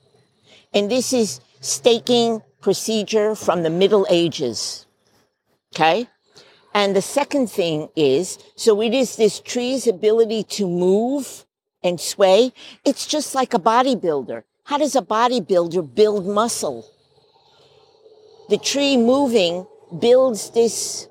And 0.74 0.90
this 0.90 1.14
is 1.14 1.40
staking 1.62 2.42
procedure 2.60 3.34
from 3.34 3.62
the 3.62 3.70
Middle 3.70 4.06
Ages. 4.10 4.86
Okay? 5.74 6.06
And 6.74 6.94
the 6.94 7.02
second 7.02 7.50
thing 7.50 7.88
is, 7.96 8.38
so 8.56 8.80
it 8.82 8.94
is 8.94 9.16
this 9.16 9.40
tree's 9.40 9.86
ability 9.86 10.44
to 10.44 10.68
move 10.68 11.44
and 11.82 12.00
sway. 12.00 12.52
It's 12.84 13.06
just 13.06 13.34
like 13.34 13.54
a 13.54 13.58
bodybuilder. 13.58 14.42
How 14.64 14.78
does 14.78 14.94
a 14.94 15.02
bodybuilder 15.02 15.94
build 15.94 16.26
muscle? 16.26 16.86
The 18.48 18.58
tree 18.58 18.96
moving 18.96 19.66
builds 19.98 20.50
this. 20.50 21.08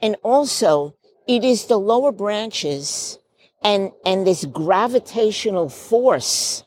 And 0.00 0.16
also 0.22 0.94
it 1.26 1.44
is 1.44 1.66
the 1.66 1.78
lower 1.78 2.12
branches 2.12 3.18
and, 3.62 3.92
and 4.04 4.26
this 4.26 4.44
gravitational 4.44 5.68
force 5.68 6.64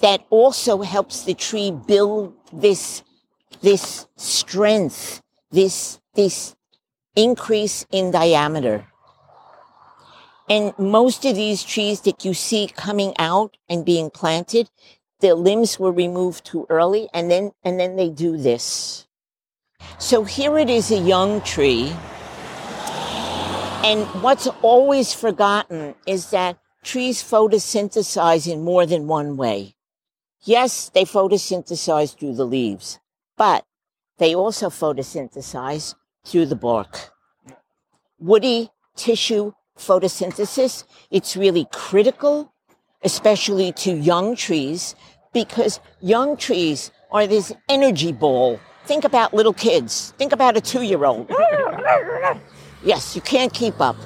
that 0.00 0.24
also 0.30 0.82
helps 0.82 1.24
the 1.24 1.34
tree 1.34 1.70
build 1.70 2.34
this, 2.52 3.02
this 3.60 4.06
strength, 4.16 5.22
this, 5.50 6.00
this 6.14 6.54
increase 7.18 7.84
in 7.90 8.12
diameter. 8.12 8.86
And 10.48 10.72
most 10.78 11.24
of 11.24 11.34
these 11.34 11.64
trees 11.64 12.02
that 12.02 12.24
you 12.24 12.32
see 12.32 12.68
coming 12.68 13.12
out 13.18 13.56
and 13.68 13.84
being 13.84 14.08
planted, 14.08 14.70
the 15.20 15.34
limbs 15.34 15.80
were 15.80 15.92
removed 15.92 16.44
too 16.46 16.64
early 16.70 17.08
and 17.12 17.28
then, 17.28 17.50
and 17.64 17.78
then 17.78 17.96
they 17.96 18.08
do 18.08 18.36
this. 18.38 19.06
So 19.98 20.22
here 20.22 20.58
it 20.58 20.70
is 20.70 20.92
a 20.92 20.98
young 20.98 21.40
tree. 21.40 21.92
And 23.84 24.06
what's 24.22 24.46
always 24.62 25.12
forgotten 25.12 25.96
is 26.06 26.30
that 26.30 26.58
trees 26.84 27.20
photosynthesize 27.22 28.50
in 28.50 28.62
more 28.62 28.86
than 28.86 29.08
one 29.08 29.36
way. 29.36 29.74
Yes, 30.42 30.88
they 30.88 31.04
photosynthesize 31.04 32.16
through 32.16 32.36
the 32.36 32.46
leaves, 32.46 33.00
but 33.36 33.64
they 34.18 34.34
also 34.34 34.70
photosynthesize 34.70 35.94
through 36.28 36.46
the 36.46 36.56
bark. 36.56 37.10
Woody 38.18 38.70
tissue 38.96 39.52
photosynthesis, 39.78 40.84
it's 41.10 41.36
really 41.36 41.66
critical, 41.72 42.52
especially 43.02 43.72
to 43.72 43.92
young 43.92 44.36
trees, 44.36 44.94
because 45.32 45.80
young 46.00 46.36
trees 46.36 46.90
are 47.10 47.26
this 47.26 47.52
energy 47.68 48.12
ball. 48.12 48.60
Think 48.84 49.04
about 49.04 49.32
little 49.32 49.52
kids. 49.52 50.12
Think 50.18 50.32
about 50.32 50.56
a 50.56 50.60
two 50.60 50.82
year 50.82 51.04
old. 51.04 51.30
yes, 52.84 53.14
you 53.14 53.22
can't 53.22 53.52
keep 53.52 53.80
up. 53.80 53.96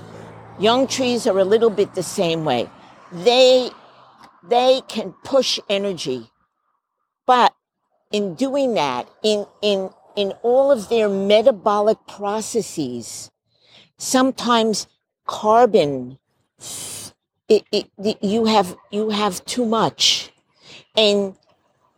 Young 0.58 0.86
trees 0.86 1.26
are 1.26 1.38
a 1.38 1.44
little 1.44 1.70
bit 1.70 1.94
the 1.94 2.02
same 2.02 2.44
way. 2.44 2.68
They, 3.12 3.70
they 4.48 4.82
can 4.88 5.14
push 5.24 5.58
energy. 5.68 6.30
But 7.26 7.54
in 8.10 8.34
doing 8.34 8.74
that, 8.74 9.08
in, 9.22 9.46
in 9.62 9.90
in 10.16 10.32
all 10.42 10.70
of 10.70 10.88
their 10.88 11.08
metabolic 11.08 11.98
processes, 12.06 13.30
sometimes 13.98 14.86
carbon 15.26 16.18
it, 17.48 17.64
it, 17.98 18.18
you 18.22 18.46
have 18.46 18.76
you 18.90 19.10
have 19.10 19.44
too 19.44 19.66
much. 19.66 20.30
And 20.96 21.36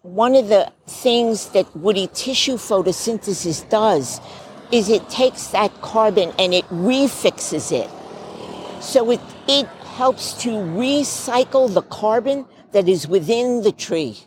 one 0.02 0.34
of 0.34 0.48
the 0.48 0.72
things 0.86 1.50
that 1.50 1.74
woody 1.76 2.08
tissue 2.12 2.54
photosynthesis 2.54 3.68
does 3.68 4.20
is 4.72 4.88
it 4.88 5.08
takes 5.08 5.48
that 5.48 5.72
carbon 5.80 6.32
and 6.38 6.52
it 6.52 6.64
refixes 6.70 7.72
it. 7.72 7.90
So 8.80 9.10
it 9.10 9.20
it 9.48 9.66
helps 9.96 10.32
to 10.42 10.50
recycle 10.50 11.72
the 11.72 11.82
carbon 11.82 12.46
that 12.72 12.88
is 12.88 13.06
within 13.06 13.62
the 13.62 13.72
tree 13.72 14.18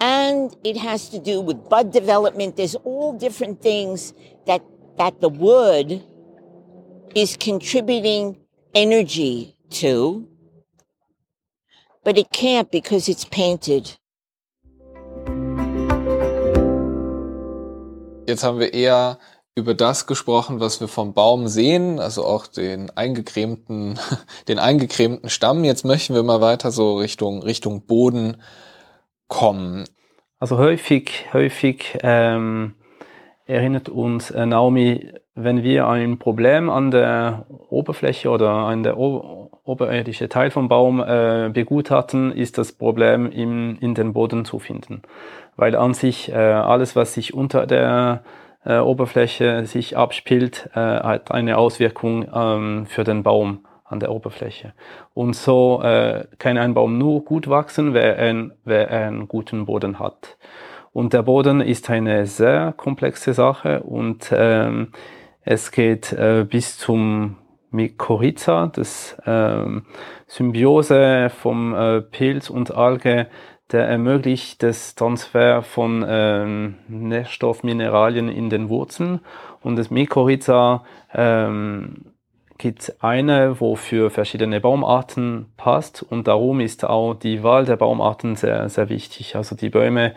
and 0.00 0.56
it 0.64 0.76
has 0.76 1.08
to 1.08 1.18
do 1.18 1.40
with 1.40 1.68
bud 1.68 1.92
development 1.92 2.56
there's 2.56 2.76
all 2.76 3.12
different 3.12 3.60
things 3.60 4.12
that 4.46 4.62
that 4.96 5.20
the 5.20 5.28
wood 5.28 6.02
is 7.14 7.36
contributing 7.36 8.36
energy 8.74 9.56
to, 9.70 10.28
but 12.04 12.18
it 12.18 12.30
can't 12.30 12.70
because 12.70 13.08
it's 13.08 13.24
painted. 13.24 13.98
Jetzt 18.26 18.44
haben 18.44 18.58
wir 18.58 18.74
eher 18.74 19.18
über 19.54 19.74
das 19.74 20.06
gesprochen, 20.06 20.60
was 20.60 20.80
wir 20.80 20.88
vom 20.88 21.14
Baum 21.14 21.48
sehen, 21.48 21.98
also 21.98 22.24
auch 22.24 22.46
den 22.46 22.90
eingecremten, 22.90 23.98
den 24.48 24.58
eingecremten 24.58 25.30
Stamm. 25.30 25.64
Jetzt 25.64 25.84
möchten 25.84 26.14
wir 26.14 26.22
mal 26.22 26.40
weiter 26.40 26.70
so 26.70 26.98
Richtung, 26.98 27.42
Richtung 27.42 27.82
Boden 27.86 28.36
kommen. 29.28 29.84
Also 30.38 30.58
häufig, 30.58 31.26
häufig 31.32 31.98
ähm, 32.02 32.74
erinnert 33.46 33.88
uns 33.88 34.30
äh, 34.30 34.46
Naomi, 34.46 35.12
wenn 35.34 35.62
wir 35.62 35.88
ein 35.88 36.18
Problem 36.18 36.68
an 36.70 36.90
der 36.90 37.46
Oberfläche 37.68 38.30
oder 38.30 38.50
an 38.50 38.82
der 38.82 38.98
o 38.98 39.50
oberirdischen 39.64 40.30
Teil 40.30 40.50
vom 40.50 40.68
Baum 40.68 41.00
äh, 41.00 41.50
begutachten, 41.52 42.32
ist 42.32 42.56
das 42.56 42.72
Problem 42.72 43.30
im, 43.30 43.76
in 43.80 43.94
den 43.94 44.14
Boden 44.14 44.46
zu 44.46 44.58
finden. 44.58 45.02
Weil 45.56 45.76
an 45.76 45.92
sich 45.92 46.32
äh, 46.32 46.34
alles, 46.34 46.96
was 46.96 47.12
sich 47.12 47.34
unter 47.34 47.66
der 47.66 48.22
äh, 48.64 48.78
Oberfläche 48.78 49.66
sich 49.66 49.96
abspielt, 49.96 50.70
äh, 50.72 50.78
hat 50.80 51.32
eine 51.32 51.58
Auswirkung 51.58 52.26
ähm, 52.34 52.86
für 52.86 53.04
den 53.04 53.22
Baum 53.22 53.66
an 53.88 54.00
der 54.00 54.12
Oberfläche. 54.12 54.72
Und 55.14 55.34
so 55.34 55.82
äh, 55.82 56.26
kann 56.38 56.58
ein 56.58 56.74
Baum 56.74 56.98
nur 56.98 57.24
gut 57.24 57.48
wachsen, 57.48 57.94
wer, 57.94 58.18
ein, 58.18 58.52
wer 58.64 58.90
einen 58.90 59.28
guten 59.28 59.66
Boden 59.66 59.98
hat. 59.98 60.36
Und 60.92 61.12
der 61.12 61.22
Boden 61.22 61.60
ist 61.60 61.90
eine 61.90 62.26
sehr 62.26 62.72
komplexe 62.76 63.34
Sache 63.34 63.82
und 63.82 64.32
ähm, 64.32 64.88
es 65.42 65.70
geht 65.70 66.12
äh, 66.12 66.44
bis 66.48 66.78
zum 66.78 67.36
Mykorrhiza, 67.70 68.70
das 68.74 69.16
ähm, 69.26 69.84
Symbiose 70.26 71.30
vom 71.30 71.74
äh, 71.74 72.00
Pilz 72.00 72.50
und 72.50 72.74
Alge, 72.74 73.28
der 73.70 73.86
ermöglicht 73.86 74.62
das 74.62 74.94
Transfer 74.94 75.62
von 75.62 76.04
ähm, 76.08 76.76
Nährstoffmineralien 76.88 78.28
in 78.30 78.48
den 78.48 78.68
Wurzeln. 78.70 79.20
Und 79.60 79.76
das 79.76 79.90
Mykorrhiza 79.90 80.84
ähm, 81.12 82.06
gibt 82.58 83.02
eine, 83.02 83.60
wo 83.60 83.76
für 83.76 84.10
verschiedene 84.10 84.60
Baumarten 84.60 85.46
passt 85.56 86.02
und 86.02 86.26
darum 86.26 86.60
ist 86.60 86.84
auch 86.84 87.14
die 87.14 87.42
Wahl 87.42 87.64
der 87.64 87.76
Baumarten 87.76 88.34
sehr, 88.36 88.68
sehr 88.68 88.88
wichtig. 88.88 89.36
Also 89.36 89.54
die 89.54 89.70
Bäume 89.70 90.14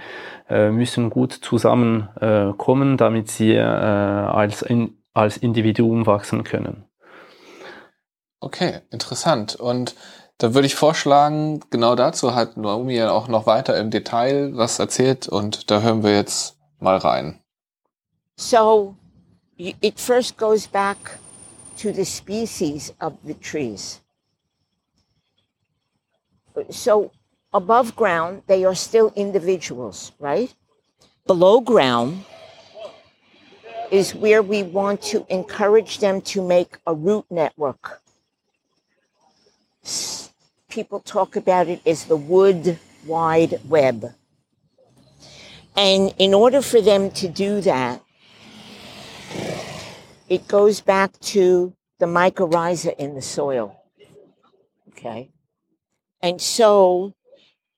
äh, 0.49 0.71
müssen 0.71 1.11
gut 1.11 1.33
zusammenkommen, 1.33 2.93
äh, 2.93 2.97
damit 2.97 3.29
sie 3.29 3.53
äh, 3.53 3.61
als, 3.61 4.63
in, 4.63 4.97
als 5.13 5.37
Individuum 5.37 6.07
wachsen 6.07 6.43
können. 6.43 6.85
Okay, 8.39 8.79
interessant. 8.89 9.55
Und 9.55 9.95
da 10.39 10.55
würde 10.55 10.65
ich 10.65 10.73
vorschlagen, 10.73 11.59
genau 11.69 11.93
dazu 11.93 12.33
hat 12.33 12.57
Naomi 12.57 12.95
ja 12.95 13.11
auch 13.11 13.27
noch 13.27 13.45
weiter 13.45 13.77
im 13.77 13.91
Detail 13.91 14.51
was 14.55 14.79
erzählt 14.79 15.27
und 15.27 15.69
da 15.69 15.81
hören 15.81 16.01
wir 16.01 16.15
jetzt 16.15 16.57
mal 16.79 16.97
rein. 16.97 17.39
So, 18.35 18.95
it 19.57 19.99
first 19.99 20.39
goes 20.39 20.67
back 20.67 20.97
to 21.81 21.91
the 21.91 22.05
species 22.05 22.93
of 23.01 23.17
the 23.23 23.33
trees. 23.33 24.01
So 26.69 27.11
above 27.51 27.95
ground, 27.95 28.43
they 28.45 28.65
are 28.65 28.75
still 28.75 29.11
individuals, 29.15 30.11
right? 30.19 30.53
Below 31.25 31.61
ground 31.61 32.23
is 33.89 34.13
where 34.13 34.43
we 34.43 34.61
want 34.61 35.01
to 35.13 35.25
encourage 35.29 35.97
them 35.97 36.21
to 36.21 36.47
make 36.47 36.77
a 36.85 36.93
root 36.93 37.25
network. 37.31 37.99
People 40.69 40.99
talk 40.99 41.35
about 41.35 41.67
it 41.67 41.81
as 41.87 42.05
the 42.05 42.15
wood 42.15 42.77
wide 43.07 43.59
web. 43.67 44.13
And 45.75 46.13
in 46.19 46.35
order 46.35 46.61
for 46.61 46.79
them 46.79 47.09
to 47.11 47.27
do 47.27 47.59
that, 47.61 48.03
it 50.31 50.47
goes 50.47 50.79
back 50.79 51.11
to 51.19 51.75
the 51.99 52.05
mycorrhiza 52.05 52.95
in 52.95 53.15
the 53.15 53.21
soil. 53.21 53.75
Okay. 54.87 55.29
And 56.21 56.41
so 56.41 57.13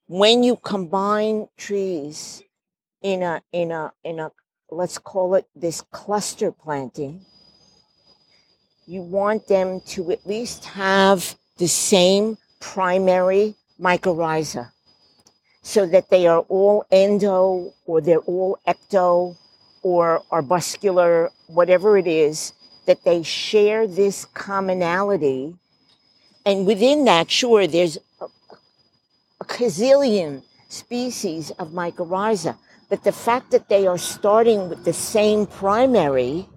when 0.05 0.43
you 0.43 0.57
combine 0.57 1.47
trees 1.57 2.43
in 3.01 3.23
a 3.23 3.41
in 3.51 3.71
a 3.71 3.91
in 4.03 4.19
a 4.19 4.31
let's 4.69 4.99
call 4.99 5.33
it 5.33 5.47
this 5.55 5.81
cluster 5.89 6.51
planting, 6.51 7.25
you 8.85 9.01
want 9.01 9.47
them 9.47 9.81
to 9.87 10.11
at 10.11 10.23
least 10.27 10.63
have 10.65 11.35
the 11.57 11.67
same 11.67 12.37
primary 12.59 13.55
mycorrhiza 13.81 14.69
so 15.63 15.87
that 15.87 16.11
they 16.11 16.27
are 16.27 16.45
all 16.49 16.85
endo 16.91 17.73
or 17.87 17.99
they're 17.99 18.27
all 18.33 18.59
ecto 18.67 19.35
or 19.83 20.23
arbuscular, 20.31 21.29
whatever 21.53 21.97
it 21.97 22.07
is, 22.07 22.53
that 22.85 23.03
they 23.03 23.23
share 23.23 23.87
this 23.87 24.25
commonality. 24.25 25.55
And 26.45 26.65
within 26.65 27.05
that, 27.05 27.31
sure, 27.31 27.67
there's 27.67 27.97
a, 28.19 28.25
a 29.41 29.45
gazillion 29.45 30.43
species 30.67 31.51
of 31.51 31.69
mycorrhiza. 31.69 32.57
But 32.89 33.03
the 33.03 33.11
fact 33.11 33.51
that 33.51 33.69
they 33.69 33.87
are 33.87 33.97
starting 33.97 34.69
with 34.69 34.83
the 34.83 34.93
same 34.93 35.45
primary 35.45 36.47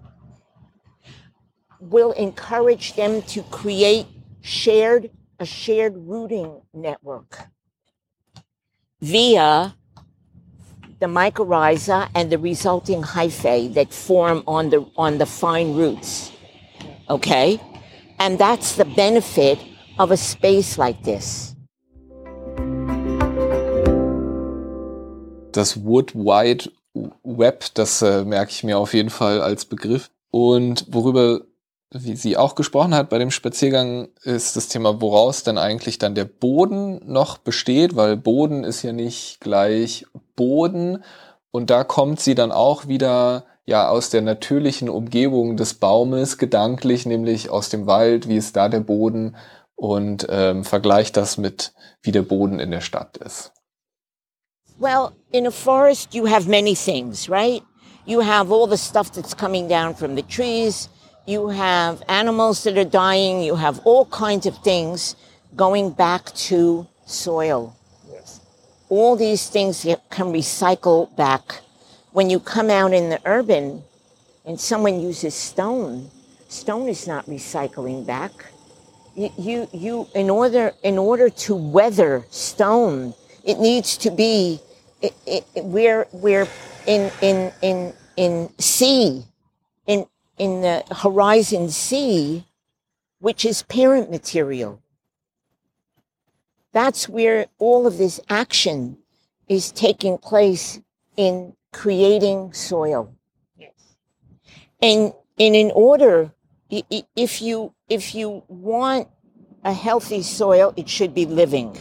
will 1.81 2.13
encourage 2.13 2.95
them 2.95 3.23
to 3.23 3.43
create 3.45 4.07
shared 4.41 5.11
a 5.39 5.47
shared 5.47 5.95
rooting 5.97 6.63
network 6.73 7.39
via 9.01 9.75
the 10.99 11.07
mycorrhiza 11.07 12.09
and 12.15 12.31
the 12.31 12.39
resulting 12.39 13.03
hyphae 13.03 13.73
that 13.75 13.93
form 13.93 14.43
on 14.47 14.71
the 14.71 14.87
on 14.97 15.19
the 15.19 15.27
fine 15.27 15.75
roots. 15.75 16.33
Okay? 17.09 17.61
And 18.19 18.39
that's 18.39 18.77
the 18.77 18.85
benefit 18.85 19.59
of 19.99 20.11
a 20.11 20.17
space 20.17 20.79
like 20.79 21.03
this. 21.05 21.55
Das 25.53 25.77
Wood 25.77 26.15
Wide 26.15 26.71
Web, 27.23 27.65
das 27.75 28.03
äh, 28.03 28.25
merke 28.25 28.51
ich 28.51 28.65
mir 28.65 28.79
auf 28.79 28.95
jeden 28.95 29.11
Fall 29.11 29.41
als 29.41 29.65
Begriff. 29.65 30.11
Und 30.31 30.87
worüber 30.89 31.41
wie 31.93 32.17
sie 32.17 32.37
auch 32.37 32.55
gesprochen 32.55 32.95
hat 32.95 33.09
bei 33.09 33.19
dem 33.19 33.31
Spaziergang, 33.31 34.09
ist 34.23 34.57
das 34.57 34.69
Thema, 34.69 35.01
woraus 35.01 35.45
denn 35.45 35.59
eigentlich 35.59 35.99
dann 35.99 36.15
der 36.15 36.25
Boden 36.25 37.01
noch 37.05 37.39
besteht, 37.39 37.97
weil 37.97 38.17
Boden 38.17 38.65
ist 38.65 38.83
ja 38.83 38.93
nicht 38.93 39.41
gleich 39.41 40.07
Boden. 40.35 41.05
Und 41.51 41.71
da 41.71 41.85
kommt 41.85 42.21
sie 42.21 42.35
dann 42.35 42.53
auch 42.53 42.89
wieder 42.89 43.45
ja 43.65 43.89
aus 43.89 44.11
der 44.11 44.23
natürlichen 44.23 44.89
Umgebung 44.89 45.57
des 45.57 45.75
Baumes 45.75 46.39
gedanklich, 46.39 47.07
nämlich 47.07 47.51
aus 47.51 47.69
dem 47.69 47.87
Wald, 47.87 48.29
wie 48.29 48.37
ist 48.37 48.57
da 48.57 48.69
der 48.69 48.81
Boden 48.81 49.37
und 49.75 50.27
ähm, 50.31 50.65
vergleicht 50.65 51.17
das 51.17 51.37
mit 51.37 51.73
wie 52.03 52.13
der 52.13 52.23
Boden 52.23 52.61
in 52.61 52.71
der 52.71 52.81
Stadt 52.81 53.17
ist. 53.19 53.53
Well, 54.79 55.11
in 55.33 55.47
a 55.47 55.51
forest 55.51 56.15
you 56.15 56.29
have 56.29 56.49
many 56.49 56.75
things, 56.75 57.29
right? 57.31 57.63
You 58.05 58.23
have 58.23 58.53
all 58.53 58.69
the 58.69 58.77
stuff 58.77 59.11
that's 59.11 59.37
coming 59.37 59.69
down 59.69 59.95
from 59.95 60.17
the 60.17 60.23
trees. 60.23 60.89
You 61.27 61.49
have 61.49 62.03
animals 62.09 62.63
that 62.65 62.79
are 62.79 62.85
dying, 62.85 63.43
you 63.43 63.57
have 63.57 63.81
all 63.85 64.07
kinds 64.07 64.47
of 64.47 64.57
things 64.59 65.17
going 65.57 65.91
back 65.91 66.27
to 66.35 66.87
soil. 67.05 67.77
Yes. 68.11 68.41
All 68.89 69.17
these 69.17 69.49
things 69.49 69.83
can 70.11 70.27
recycle 70.27 71.15
back. 71.17 71.61
When 72.13 72.31
you 72.31 72.39
come 72.41 72.71
out 72.71 72.93
in 72.93 73.11
the 73.11 73.21
urban 73.25 73.83
and 74.45 74.59
someone 74.59 75.01
uses 75.01 75.35
stone, 75.35 76.11
stone 76.49 76.89
is 76.89 77.07
not 77.07 77.27
recycling 77.27 78.07
back. 78.07 78.33
You, 79.17 79.31
you, 79.39 79.69
you 79.73 80.09
in 80.15 80.31
order 80.31 80.73
in 80.83 80.99
order 80.99 81.31
to 81.31 81.55
weather 81.55 82.25
stone, 82.31 83.15
it 83.45 83.59
needs 83.59 83.97
to 83.99 84.11
be 84.11 84.61
it, 85.01 85.15
it, 85.27 85.45
we're 85.57 86.07
we're 86.13 86.47
in 86.87 87.11
in 87.23 87.53
in 87.63 87.95
in 88.17 88.51
sea 88.59 89.25
in 89.87 90.07
in 90.39 90.61
the 90.61 90.85
horizon 90.95 91.71
sea, 91.71 92.45
which 93.21 93.45
is 93.45 93.63
parent 93.63 94.11
material. 94.11 94.83
That's 96.73 97.09
where 97.09 97.47
all 97.59 97.87
of 97.87 97.97
this 97.97 98.21
action 98.29 98.99
is 99.49 99.73
taking 99.73 100.19
place 100.19 100.81
in 101.17 101.55
creating 101.73 102.53
soil. 102.53 103.15
Yes. 103.57 103.73
And, 104.83 105.15
and 105.39 105.57
in 105.57 105.71
order, 105.71 106.33
if 106.69 107.41
you, 107.41 107.73
if 107.89 108.15
you 108.15 108.43
want 108.49 109.09
a 109.65 109.73
healthy 109.73 110.23
soil, 110.23 110.75
it 110.77 110.89
should 110.89 111.15
be 111.15 111.25
living. 111.25 111.77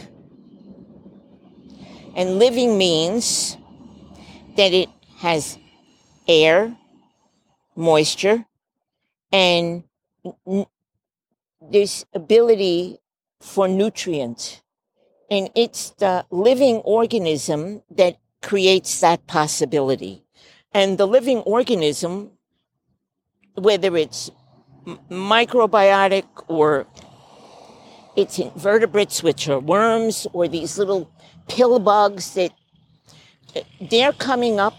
And 2.14 2.38
living 2.38 2.78
means 2.78 3.58
that 4.56 4.72
it 4.72 4.88
has 5.18 5.58
air, 6.26 6.74
moisture, 7.76 8.45
and 9.36 9.84
this 11.60 12.06
ability 12.14 12.98
for 13.38 13.68
nutrient. 13.68 14.62
And 15.30 15.50
it's 15.54 15.90
the 15.98 16.24
living 16.30 16.76
organism 16.76 17.82
that 17.90 18.16
creates 18.40 19.00
that 19.00 19.26
possibility. 19.26 20.24
And 20.72 20.96
the 20.96 21.06
living 21.06 21.38
organism, 21.40 22.30
whether 23.56 23.94
it's 23.98 24.30
microbiotic 25.10 26.24
or 26.48 26.86
it's 28.16 28.38
invertebrates, 28.38 29.22
which 29.22 29.50
are 29.50 29.60
worms, 29.60 30.26
or 30.32 30.48
these 30.48 30.78
little 30.78 31.10
pill 31.48 31.78
bugs 31.78 32.32
that 32.34 32.52
eh, 33.54 33.62
they're 33.90 34.14
coming 34.14 34.58
up 34.58 34.74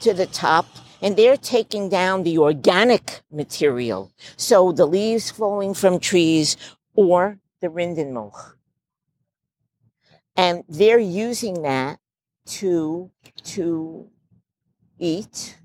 to 0.00 0.12
the 0.12 0.26
top 0.26 0.66
and 1.04 1.18
they're 1.18 1.36
taking 1.36 1.90
down 1.90 2.22
the 2.22 2.38
organic 2.38 3.20
material. 3.30 4.10
So 4.38 4.72
the 4.72 4.86
leaves 4.86 5.30
falling 5.30 5.74
from 5.74 6.00
trees 6.00 6.56
or 6.94 7.38
the 7.60 7.68
rindenmulch. 7.68 8.54
And 10.34 10.64
they're 10.66 10.98
using 10.98 11.60
that 11.62 11.98
to, 12.46 13.10
to 13.44 14.08
eat. 14.98 15.58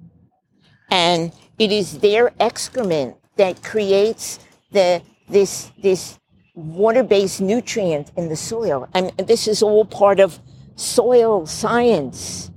And 0.92 1.32
it 1.58 1.72
is 1.72 2.00
their 2.00 2.34
excrement 2.42 3.16
that 3.38 3.64
creates 3.64 4.40
the, 4.72 5.02
this, 5.30 5.72
this 5.82 6.20
water-based 6.54 7.40
nutrient 7.40 8.12
in 8.18 8.28
the 8.28 8.36
soil. 8.36 8.90
And 8.94 9.14
this 9.18 9.48
is 9.48 9.64
all 9.64 9.86
part 9.86 10.20
of 10.20 10.38
soil 10.76 11.46
science 11.46 12.52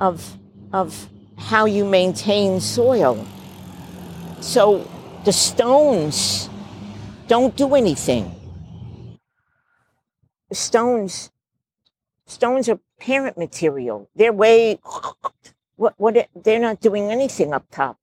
of, 0.00 0.38
of 0.72 1.10
how 1.36 1.66
you 1.66 1.84
maintain 1.84 2.60
soil. 2.60 3.24
So 4.40 4.86
the 5.24 5.32
stones 5.32 6.48
don't 7.28 7.56
do 7.56 7.74
anything. 7.74 8.30
The 10.48 10.54
stones, 10.54 11.30
stones 12.26 12.68
are 12.68 12.78
parent 13.00 13.36
material. 13.36 14.08
They're 14.14 14.32
way, 14.32 14.78
what, 15.76 15.94
what, 15.98 16.28
they're 16.34 16.60
not 16.60 16.80
doing 16.80 17.10
anything 17.10 17.52
up 17.52 17.64
top. 17.70 17.96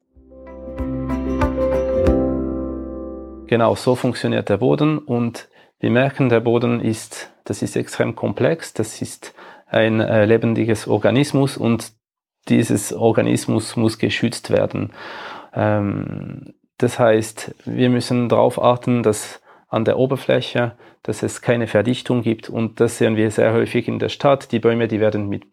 Genau, 3.48 3.76
so 3.76 3.96
funktioniert 3.96 4.50
der 4.50 4.58
Boden 4.58 4.98
und 4.98 5.48
wir 5.80 5.92
merken, 5.92 6.30
der 6.30 6.40
Boden 6.40 6.80
ist, 6.80 7.30
das 7.44 7.62
ist 7.62 7.76
extrem 7.76 8.16
komplex, 8.16 8.74
das 8.74 9.02
ist 9.02 9.34
ein 9.68 10.00
äh, 10.00 10.26
lebendiges 10.26 10.88
Organismus 10.88 11.58
und 11.58 11.94
dieses 12.50 12.94
Organismus 12.94 13.76
muss 13.76 13.98
geschützt 13.98 14.50
werden. 14.50 14.92
Ähm, 15.54 16.54
das 16.78 17.00
heißt, 17.00 17.56
wir 17.66 17.90
müssen 17.90 18.30
darauf 18.30 18.62
achten, 18.62 19.04
dass 19.04 19.42
an 19.70 19.86
der 19.86 19.98
Oberfläche, 19.98 20.74
dass 21.02 21.24
es 21.24 21.42
keine 21.42 21.68
Verdichtung 21.68 22.22
gibt 22.22 22.50
und 22.50 22.80
das 22.80 22.98
sehen 22.98 23.16
wir 23.16 23.32
sehr 23.32 23.54
häufig 23.54 23.88
in 23.88 24.00
der 24.00 24.10
Stadt. 24.10 24.52
Die 24.52 24.60
Bäume, 24.60 24.88
die 24.88 25.00
werden 25.00 25.30
mit 25.30 25.46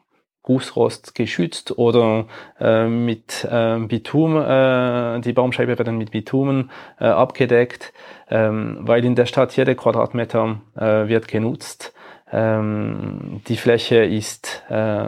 Gussrost 0.42 1.14
geschützt 1.14 1.78
oder 1.78 2.26
äh, 2.58 2.86
mit 2.86 3.46
äh, 3.50 3.78
Bitum, 3.78 4.36
äh, 4.36 5.20
die 5.20 5.32
Baumscheibe 5.32 5.78
werden 5.78 5.98
mit 5.98 6.10
Bitumen 6.10 6.70
äh, 6.98 7.04
abgedeckt, 7.04 7.92
ähm, 8.28 8.78
weil 8.80 9.04
in 9.04 9.14
der 9.14 9.26
Stadt 9.26 9.56
jeder 9.56 9.74
Quadratmeter 9.74 10.60
äh, 10.76 11.08
wird 11.08 11.28
genutzt. 11.28 11.92
Ähm, 12.32 13.40
die 13.48 13.56
Fläche 13.56 14.04
ist, 14.04 14.62
äh, 14.68 15.04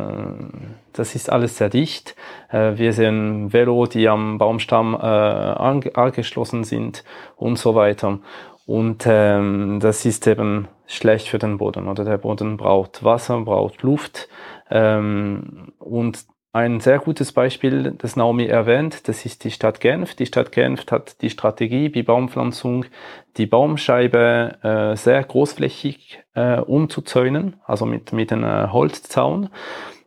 das 0.92 1.14
ist 1.14 1.30
alles 1.30 1.56
sehr 1.56 1.68
dicht. 1.68 2.16
Äh, 2.50 2.76
wir 2.76 2.92
sehen 2.92 3.52
Velo, 3.52 3.86
die 3.86 4.08
am 4.08 4.38
Baumstamm 4.38 4.94
äh, 4.94 4.98
angeschlossen 4.98 6.64
sind 6.64 7.04
und 7.36 7.58
so 7.58 7.74
weiter. 7.74 8.18
Und 8.66 9.04
ähm, 9.06 9.78
das 9.80 10.04
ist 10.04 10.26
eben 10.26 10.68
schlecht 10.86 11.28
für 11.28 11.38
den 11.38 11.58
Boden. 11.58 11.88
Oder 11.88 12.04
der 12.04 12.18
Boden 12.18 12.56
braucht 12.56 13.04
Wasser, 13.04 13.40
braucht 13.40 13.82
Luft. 13.82 14.28
Ähm, 14.70 15.72
und 15.78 16.24
ein 16.54 16.80
sehr 16.80 16.98
gutes 16.98 17.32
Beispiel, 17.32 17.92
das 17.96 18.14
Naomi 18.14 18.44
erwähnt, 18.44 19.08
das 19.08 19.24
ist 19.24 19.44
die 19.44 19.50
Stadt 19.50 19.80
Genf. 19.80 20.14
Die 20.14 20.26
Stadt 20.26 20.52
Genf 20.52 20.84
hat 20.90 21.22
die 21.22 21.30
Strategie, 21.30 21.94
wie 21.94 22.02
Baumpflanzung, 22.02 22.84
die 23.38 23.46
Baumscheibe 23.46 24.58
äh, 24.62 24.96
sehr 24.96 25.24
großflächig 25.24 26.22
äh, 26.34 26.58
umzuzäunen, 26.58 27.56
also 27.64 27.86
mit, 27.86 28.12
mit 28.12 28.32
einem 28.32 28.70
Holzzaun. 28.70 29.48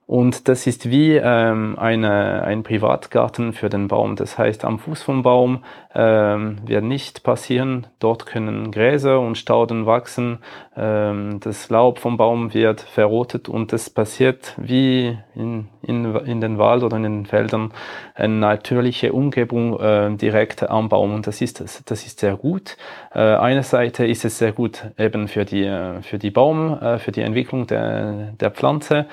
Und 0.07 0.47
das 0.47 0.67
ist 0.67 0.91
wie 0.91 1.15
ähm, 1.15 1.79
eine, 1.79 2.43
ein 2.43 2.61
Privatgarten 2.61 3.53
für 3.53 3.69
den 3.69 3.87
Baum. 3.87 4.15
Das 4.15 4.37
heißt, 4.37 4.63
am 4.63 4.77
Fuß 4.77 5.01
vom 5.01 5.23
Baum 5.23 5.63
ähm, 5.95 6.59
wird 6.63 6.83
nicht 6.83 7.23
passieren. 7.23 7.87
Dort 7.97 8.27
können 8.27 8.69
Gräser 8.69 9.19
und 9.19 9.35
Stauden 9.35 9.87
wachsen. 9.87 10.39
Ähm, 10.77 11.39
das 11.39 11.71
Laub 11.71 11.97
vom 11.97 12.17
Baum 12.17 12.53
wird 12.53 12.81
verrotet 12.81 13.49
und 13.49 13.73
das 13.73 13.89
passiert 13.89 14.53
wie 14.57 15.17
in, 15.33 15.69
in, 15.81 16.15
in 16.17 16.39
den 16.39 16.59
Wald 16.59 16.83
oder 16.83 16.97
in 16.97 17.03
den 17.03 17.25
Feldern 17.25 17.71
eine 18.13 18.35
natürliche 18.35 19.11
Umgebung 19.11 19.79
äh, 19.79 20.15
direkt 20.15 20.69
am 20.69 20.87
Baum. 20.87 21.15
Und 21.15 21.25
das 21.25 21.41
ist, 21.41 21.81
das 21.89 22.05
ist 22.05 22.19
sehr 22.19 22.35
gut. 22.35 22.77
Äh, 23.11 23.21
eine 23.21 23.63
Seite 23.63 24.05
ist 24.05 24.23
es 24.23 24.37
sehr 24.37 24.51
gut 24.51 24.85
eben 24.99 25.27
für 25.27 25.45
die, 25.45 25.63
äh, 25.63 26.03
für 26.03 26.19
die 26.19 26.29
Baum, 26.29 26.77
äh, 26.79 26.99
für 26.99 27.11
die 27.11 27.21
Entwicklung 27.21 27.65
der, 27.65 28.33
der 28.39 28.51
Pflanze. 28.51 29.07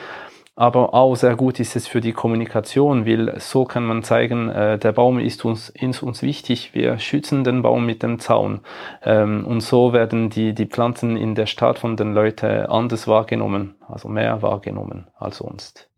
Aber 0.55 0.93
auch 0.93 1.15
sehr 1.15 1.35
gut 1.35 1.61
ist 1.61 1.77
es 1.77 1.87
für 1.87 2.03
die 2.03 2.13
Kommunikation, 2.13 3.07
weil 3.07 3.41
so 3.41 3.65
kann 3.65 3.87
man 3.87 4.03
zeigen, 4.03 4.51
äh, 4.51 4.79
der 4.79 4.93
Baum 4.93 5.19
ist 5.19 5.47
uns, 5.47 5.71
ist 5.71 6.03
uns 6.03 6.23
wichtig, 6.23 6.75
wir 6.75 6.99
schützen 6.99 7.43
den 7.43 7.63
Baum 7.63 7.87
mit 7.87 8.03
dem 8.03 8.19
Zaun. 8.19 8.61
Ähm, 9.03 9.47
und 9.47 9.63
so 9.63 9.95
werden 9.95 10.29
die, 10.29 10.55
die 10.55 10.67
Pflanzen 10.67 11.17
in 11.17 11.35
der 11.35 11.47
Stadt 11.47 11.79
von 11.79 11.97
den 11.97 12.13
Leuten 12.13 12.67
anders 12.67 13.09
wahrgenommen, 13.09 13.77
also 13.89 14.09
mehr 14.09 14.43
wahrgenommen 14.43 15.09
als 15.19 15.39
sonst. 15.39 15.92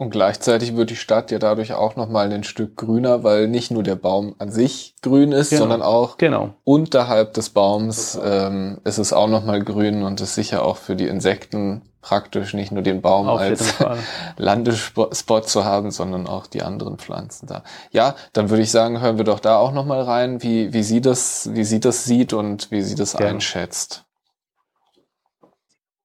Und 0.00 0.10
gleichzeitig 0.10 0.76
wird 0.76 0.90
die 0.90 0.96
Stadt 0.96 1.32
ja 1.32 1.40
dadurch 1.40 1.74
auch 1.74 1.96
nochmal 1.96 2.32
ein 2.32 2.44
Stück 2.44 2.76
grüner, 2.76 3.24
weil 3.24 3.48
nicht 3.48 3.72
nur 3.72 3.82
der 3.82 3.96
Baum 3.96 4.36
an 4.38 4.48
sich 4.48 4.94
grün 5.02 5.32
ist, 5.32 5.50
genau. 5.50 5.62
sondern 5.62 5.82
auch 5.82 6.18
genau. 6.18 6.54
unterhalb 6.62 7.34
des 7.34 7.50
Baums 7.50 8.16
ähm, 8.22 8.78
ist 8.84 8.98
es 8.98 9.12
auch 9.12 9.26
nochmal 9.26 9.62
grün 9.64 10.04
und 10.04 10.20
ist 10.20 10.36
sicher 10.36 10.64
auch 10.64 10.76
für 10.76 10.94
die 10.94 11.08
Insekten 11.08 11.82
praktisch, 12.00 12.54
nicht 12.54 12.70
nur 12.70 12.82
den 12.82 13.02
Baum 13.02 13.28
Auf 13.28 13.40
als 13.40 13.74
Landespot 14.36 15.48
zu 15.48 15.64
haben, 15.64 15.90
sondern 15.90 16.28
auch 16.28 16.46
die 16.46 16.62
anderen 16.62 16.96
Pflanzen 16.98 17.46
da. 17.46 17.64
Ja, 17.90 18.14
dann 18.32 18.50
würde 18.50 18.62
ich 18.62 18.70
sagen, 18.70 19.00
hören 19.00 19.18
wir 19.18 19.24
doch 19.24 19.40
da 19.40 19.58
auch 19.58 19.72
nochmal 19.72 20.02
rein, 20.02 20.42
wie, 20.44 20.72
wie 20.72 20.84
sie 20.84 21.00
das, 21.00 21.50
wie 21.52 21.64
sie 21.64 21.80
das 21.80 22.04
sieht 22.04 22.32
und 22.32 22.70
wie 22.70 22.82
sie 22.82 22.94
das 22.94 23.14
ja. 23.14 23.26
einschätzt. 23.26 24.04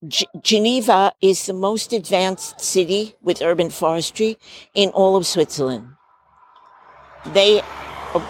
G 0.07 0.27
Geneva 0.41 1.13
is 1.21 1.45
the 1.45 1.53
most 1.53 1.93
advanced 1.93 2.59
city 2.59 3.15
with 3.21 3.41
urban 3.41 3.69
forestry 3.69 4.37
in 4.73 4.89
all 4.89 5.15
of 5.15 5.25
Switzerland. 5.25 5.87
They, 7.27 7.61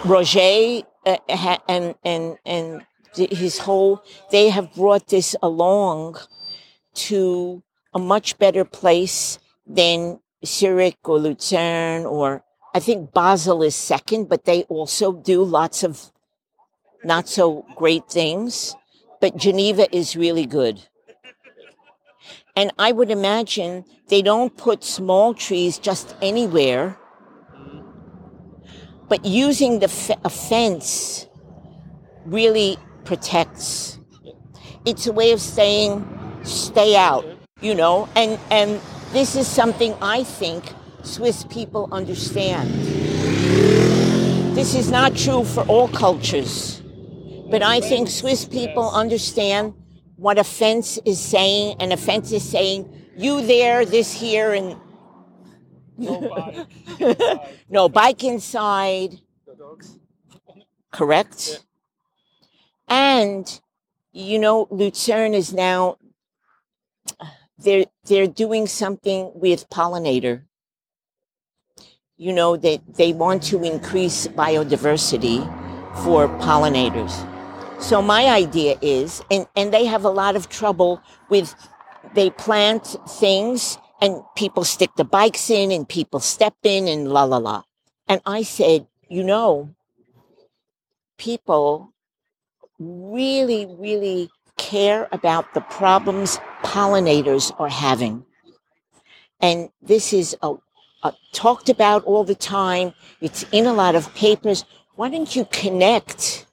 Roger 0.04 0.82
uh, 1.04 1.16
and, 1.68 1.96
and, 2.04 2.38
and 2.46 2.86
his 3.16 3.58
whole, 3.58 4.04
they 4.30 4.50
have 4.50 4.74
brought 4.74 5.08
this 5.08 5.34
along 5.42 6.18
to 6.94 7.62
a 7.92 7.98
much 7.98 8.38
better 8.38 8.64
place 8.64 9.38
than 9.66 10.20
Zurich 10.44 10.98
or 11.04 11.18
Lucerne 11.18 12.06
or 12.06 12.44
I 12.74 12.80
think 12.80 13.12
Basel 13.12 13.62
is 13.62 13.76
second, 13.76 14.28
but 14.28 14.44
they 14.44 14.64
also 14.64 15.12
do 15.12 15.44
lots 15.44 15.84
of 15.84 16.10
not 17.04 17.28
so 17.28 17.64
great 17.76 18.08
things. 18.08 18.74
But 19.20 19.36
Geneva 19.36 19.86
is 19.94 20.16
really 20.16 20.44
good. 20.44 20.82
And 22.56 22.72
I 22.78 22.92
would 22.92 23.10
imagine 23.10 23.84
they 24.08 24.22
don't 24.22 24.56
put 24.56 24.84
small 24.84 25.34
trees 25.34 25.78
just 25.78 26.14
anywhere, 26.22 26.96
but 29.08 29.24
using 29.24 29.80
the 29.80 29.86
f- 29.86 30.18
a 30.24 30.30
fence 30.30 31.26
really 32.24 32.78
protects. 33.04 33.98
It's 34.84 35.06
a 35.06 35.12
way 35.12 35.32
of 35.32 35.40
saying, 35.40 36.06
stay 36.44 36.94
out, 36.94 37.24
you 37.60 37.74
know, 37.74 38.08
and, 38.14 38.38
and 38.50 38.80
this 39.12 39.34
is 39.34 39.48
something 39.48 39.94
I 40.00 40.22
think 40.22 40.72
Swiss 41.02 41.44
people 41.50 41.88
understand. 41.90 42.70
this 44.54 44.74
is 44.76 44.90
not 44.90 45.16
true 45.16 45.44
for 45.44 45.64
all 45.64 45.88
cultures, 45.88 46.80
but 47.50 47.62
I 47.62 47.80
think 47.80 48.08
Swiss 48.08 48.44
people 48.44 48.90
understand 48.90 49.74
what 50.16 50.38
a 50.38 50.44
fence 50.44 50.98
is 51.04 51.20
saying. 51.20 51.76
An 51.80 51.92
offense 51.92 52.32
is 52.32 52.48
saying, 52.48 52.88
you 53.16 53.46
there, 53.46 53.84
this 53.84 54.12
here, 54.12 54.52
and 54.52 54.76
No 55.96 56.20
bike. 56.98 57.40
no 57.68 57.88
bike 57.88 58.24
inside. 58.24 59.20
Correct? 60.92 61.64
And, 62.88 63.60
you 64.12 64.38
know, 64.38 64.68
Lucerne 64.70 65.34
is 65.34 65.52
now, 65.52 65.96
they're, 67.58 67.86
they're 68.04 68.26
doing 68.26 68.66
something 68.66 69.32
with 69.34 69.68
pollinator. 69.70 70.42
You 72.16 72.32
know, 72.32 72.56
they, 72.56 72.80
they 72.96 73.12
want 73.12 73.42
to 73.44 73.62
increase 73.64 74.28
biodiversity 74.28 75.42
for 76.04 76.28
pollinators. 76.38 77.28
So 77.84 78.00
my 78.00 78.28
idea 78.28 78.78
is, 78.80 79.22
and, 79.30 79.46
and 79.54 79.70
they 79.70 79.84
have 79.84 80.06
a 80.06 80.08
lot 80.08 80.36
of 80.36 80.48
trouble 80.48 81.02
with, 81.28 81.54
they 82.14 82.30
plant 82.30 82.96
things 83.06 83.76
and 84.00 84.22
people 84.36 84.64
stick 84.64 84.88
the 84.96 85.04
bikes 85.04 85.50
in 85.50 85.70
and 85.70 85.86
people 85.86 86.18
step 86.18 86.54
in 86.62 86.88
and 86.88 87.12
la 87.12 87.24
la 87.24 87.36
la. 87.36 87.62
And 88.08 88.22
I 88.24 88.42
said, 88.42 88.86
you 89.10 89.22
know, 89.22 89.74
people 91.18 91.92
really, 92.78 93.66
really 93.78 94.30
care 94.56 95.06
about 95.12 95.52
the 95.52 95.60
problems 95.60 96.38
pollinators 96.62 97.54
are 97.60 97.68
having. 97.68 98.24
And 99.40 99.68
this 99.82 100.14
is 100.14 100.34
a, 100.40 100.54
a, 101.02 101.12
talked 101.34 101.68
about 101.68 102.02
all 102.04 102.24
the 102.24 102.34
time. 102.34 102.94
It's 103.20 103.44
in 103.52 103.66
a 103.66 103.74
lot 103.74 103.94
of 103.94 104.12
papers. 104.14 104.64
Why 104.94 105.10
don't 105.10 105.36
you 105.36 105.44
connect 105.52 106.46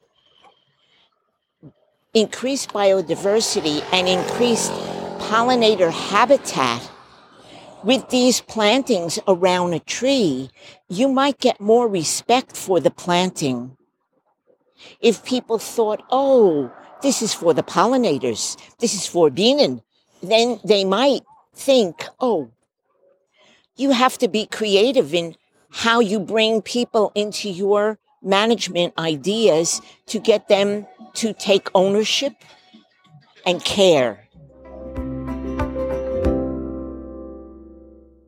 increased 2.14 2.74
biodiversity 2.74 3.84
and 3.94 4.08
increased 4.08 4.72
pollinator 5.20 5.92
habitat 5.92 6.90
with 7.84 8.08
these 8.10 8.42
plantings 8.42 9.20
around 9.28 9.74
a 9.74 9.80
tree? 9.80 10.50
You 10.90 11.08
might 11.08 11.40
get 11.40 11.60
more 11.60 11.88
respect 11.88 12.56
for 12.56 12.80
the 12.80 12.92
planting 12.92 13.78
if 15.00 15.24
people 15.24 15.60
thought, 15.60 16.04
oh, 16.10 16.72
this 17.02 17.22
is 17.22 17.34
for 17.34 17.54
the 17.54 17.64
pollinators, 17.64 18.58
this 18.80 18.94
is 18.94 19.06
for 19.08 19.30
Bienen, 19.30 19.82
then 20.22 20.60
they 20.64 20.84
might 20.84 21.22
think, 21.54 22.06
oh, 22.20 22.52
you 23.76 23.92
have 23.92 24.18
to 24.20 24.28
be 24.28 24.46
creative 24.46 25.14
in 25.14 25.36
how 25.72 26.00
you 26.00 26.20
bring 26.20 26.62
people 26.62 27.12
into 27.16 27.50
your 27.50 27.98
management 28.22 28.94
ideas 29.00 29.82
to 30.06 30.20
get 30.20 30.48
them 30.48 30.86
to 31.14 31.34
take 31.34 31.70
ownership 31.74 32.34
and 33.46 33.64
care. 33.64 34.18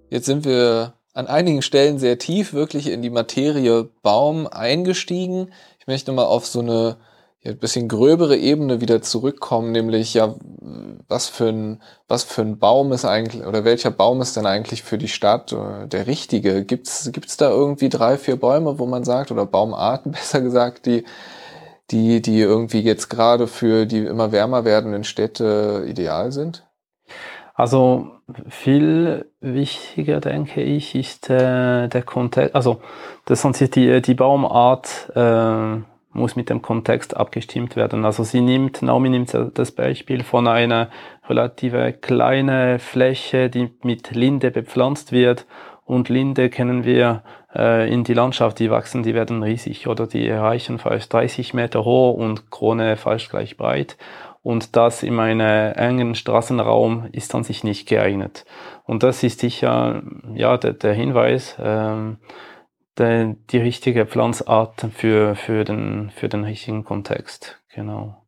Jetzt 0.10 0.26
sind 0.26 0.46
wir 0.46 0.94
an 1.14 1.28
einigen 1.28 1.62
Stellen 1.62 2.00
sehr 2.00 2.18
tief 2.18 2.54
wirklich 2.54 2.88
in 2.88 3.02
die 3.02 3.10
Materie 3.10 3.90
Baum 4.02 4.48
eingestiegen. 4.48 5.52
Ich 5.80 5.88
möchte 5.88 6.12
mal 6.12 6.26
auf 6.26 6.46
so 6.46 6.60
eine 6.60 6.98
ja, 7.44 7.52
ein 7.52 7.58
bisschen 7.58 7.90
gröbere 7.90 8.38
Ebene 8.38 8.80
wieder 8.80 9.02
zurückkommen, 9.02 9.72
nämlich 9.72 10.14
ja, 10.14 10.34
was 11.10 11.28
für 11.28 11.50
ein, 11.50 11.82
was 12.08 12.24
für 12.24 12.42
ein 12.42 12.58
Baum 12.58 12.94
ist 12.94 13.04
eigentlich, 13.04 13.46
oder 13.46 13.66
welcher 13.66 13.92
Baum 13.92 14.22
ist 14.22 14.38
denn 14.38 14.46
eigentlich 14.46 14.82
für 14.84 14.98
die 14.98 15.10
Stadt 15.10 15.52
äh, 15.52 15.88
der 15.88 16.08
richtige? 16.08 16.64
Gibt's, 16.64 17.12
gibt's 17.12 17.36
da 17.36 17.50
irgendwie 17.50 17.90
drei, 17.90 18.18
vier 18.18 18.38
Bäume, 18.38 18.80
wo 18.80 18.86
man 18.86 19.04
sagt, 19.04 19.30
oder 19.32 19.46
Baumarten 19.46 20.12
besser 20.14 20.40
gesagt, 20.40 20.86
die, 20.86 21.04
die, 21.94 22.22
die 22.22 22.40
irgendwie 22.40 22.82
jetzt 22.82 23.10
gerade 23.10 23.48
für 23.48 23.86
die 23.86 24.06
immer 24.06 24.32
wärmer 24.32 24.66
werdenden 24.66 25.04
Städte 25.04 25.86
ideal 25.88 26.32
sind? 26.32 26.66
Also 27.56 28.08
viel 28.50 29.26
wichtiger, 29.40 30.20
denke 30.20 30.62
ich, 30.62 30.96
ist 30.96 31.30
äh, 31.30 31.88
der 31.88 32.02
Kontext, 32.02 32.56
also 32.56 32.82
das 33.26 33.44
sind 33.44 33.76
die, 33.76 34.02
die 34.02 34.16
Baumart 34.16 35.12
äh, 35.16 35.78
muss 36.14 36.36
mit 36.36 36.50
dem 36.50 36.62
Kontext 36.62 37.18
abgestimmt 37.18 37.76
werden. 37.76 38.06
Also 38.06 38.24
sie 38.24 38.42
nimmt, 38.42 38.82
Naomi 38.82 39.10
nimmt 39.10 39.36
das 39.54 39.72
Beispiel 39.72 40.24
von 40.24 40.48
einer 40.48 40.90
relativ 41.28 41.74
kleinen 42.02 42.80
Fläche, 42.80 43.50
die 43.50 43.72
mit 43.84 44.12
Linde 44.12 44.52
bepflanzt 44.52 45.12
wird. 45.12 45.46
Und 45.86 46.10
Linde 46.10 46.50
kennen 46.50 46.86
wir 46.86 47.24
in 47.56 48.04
die 48.04 48.14
Landschaft, 48.14 48.60
die 48.60 48.72
wachsen, 48.72 49.04
die 49.04 49.14
werden 49.14 49.44
riesig 49.44 49.88
oder 49.88 50.08
die 50.08 50.28
erreichen 50.28 50.80
fast 50.80 51.14
30 51.14 51.54
Meter 51.54 51.86
hoch 51.86 52.16
und 52.16 52.50
Krone 52.50 52.98
fast 52.98 53.30
gleich 53.30 53.58
breit. 53.58 53.98
Und 54.42 54.76
das 54.76 55.04
in 55.04 55.20
einem 55.20 55.74
engen 55.74 56.16
Straßenraum 56.16 57.08
ist 57.12 57.34
an 57.34 57.44
sich 57.44 57.64
nicht 57.64 57.88
geeignet. 57.88 58.46
Und 58.86 59.04
das 59.04 59.24
ist 59.24 59.40
sicher 59.40 60.04
ja 60.34 60.58
der, 60.58 60.74
der 60.74 60.94
Hinweis, 60.94 61.56
ähm, 61.60 62.18
der, 62.98 63.36
die 63.52 63.60
richtige 63.60 64.06
Pflanzart 64.06 64.88
für, 64.94 65.36
für, 65.36 65.64
den, 65.64 66.12
für 66.14 66.28
den 66.28 66.44
richtigen 66.44 66.84
Kontext. 66.84 67.62
Genau. 67.74 68.23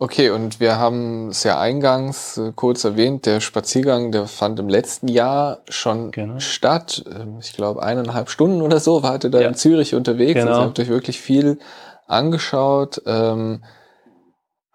Okay, 0.00 0.30
und 0.30 0.60
wir 0.60 0.78
haben 0.78 1.30
es 1.30 1.42
ja 1.42 1.58
eingangs 1.58 2.38
äh, 2.38 2.52
kurz 2.54 2.84
erwähnt, 2.84 3.26
der 3.26 3.40
Spaziergang, 3.40 4.12
der 4.12 4.26
fand 4.26 4.60
im 4.60 4.68
letzten 4.68 5.08
Jahr 5.08 5.58
schon 5.68 6.12
Genau. 6.12 6.38
statt. 6.38 7.04
Ähm, 7.10 7.38
Ich 7.40 7.52
glaube, 7.52 7.82
eineinhalb 7.82 8.30
Stunden 8.30 8.62
oder 8.62 8.78
so 8.78 9.02
wart 9.02 9.24
ihr 9.24 9.30
da 9.30 9.40
Ja. 9.40 9.48
in 9.48 9.54
Zürich 9.56 9.96
unterwegs. 9.96 10.34
Genau. 10.34 10.50
Also 10.50 10.62
habt 10.62 10.78
euch 10.78 10.86
wirklich 10.88 11.20
viel 11.20 11.58
angeschaut. 12.06 13.02
Ähm, 13.06 13.64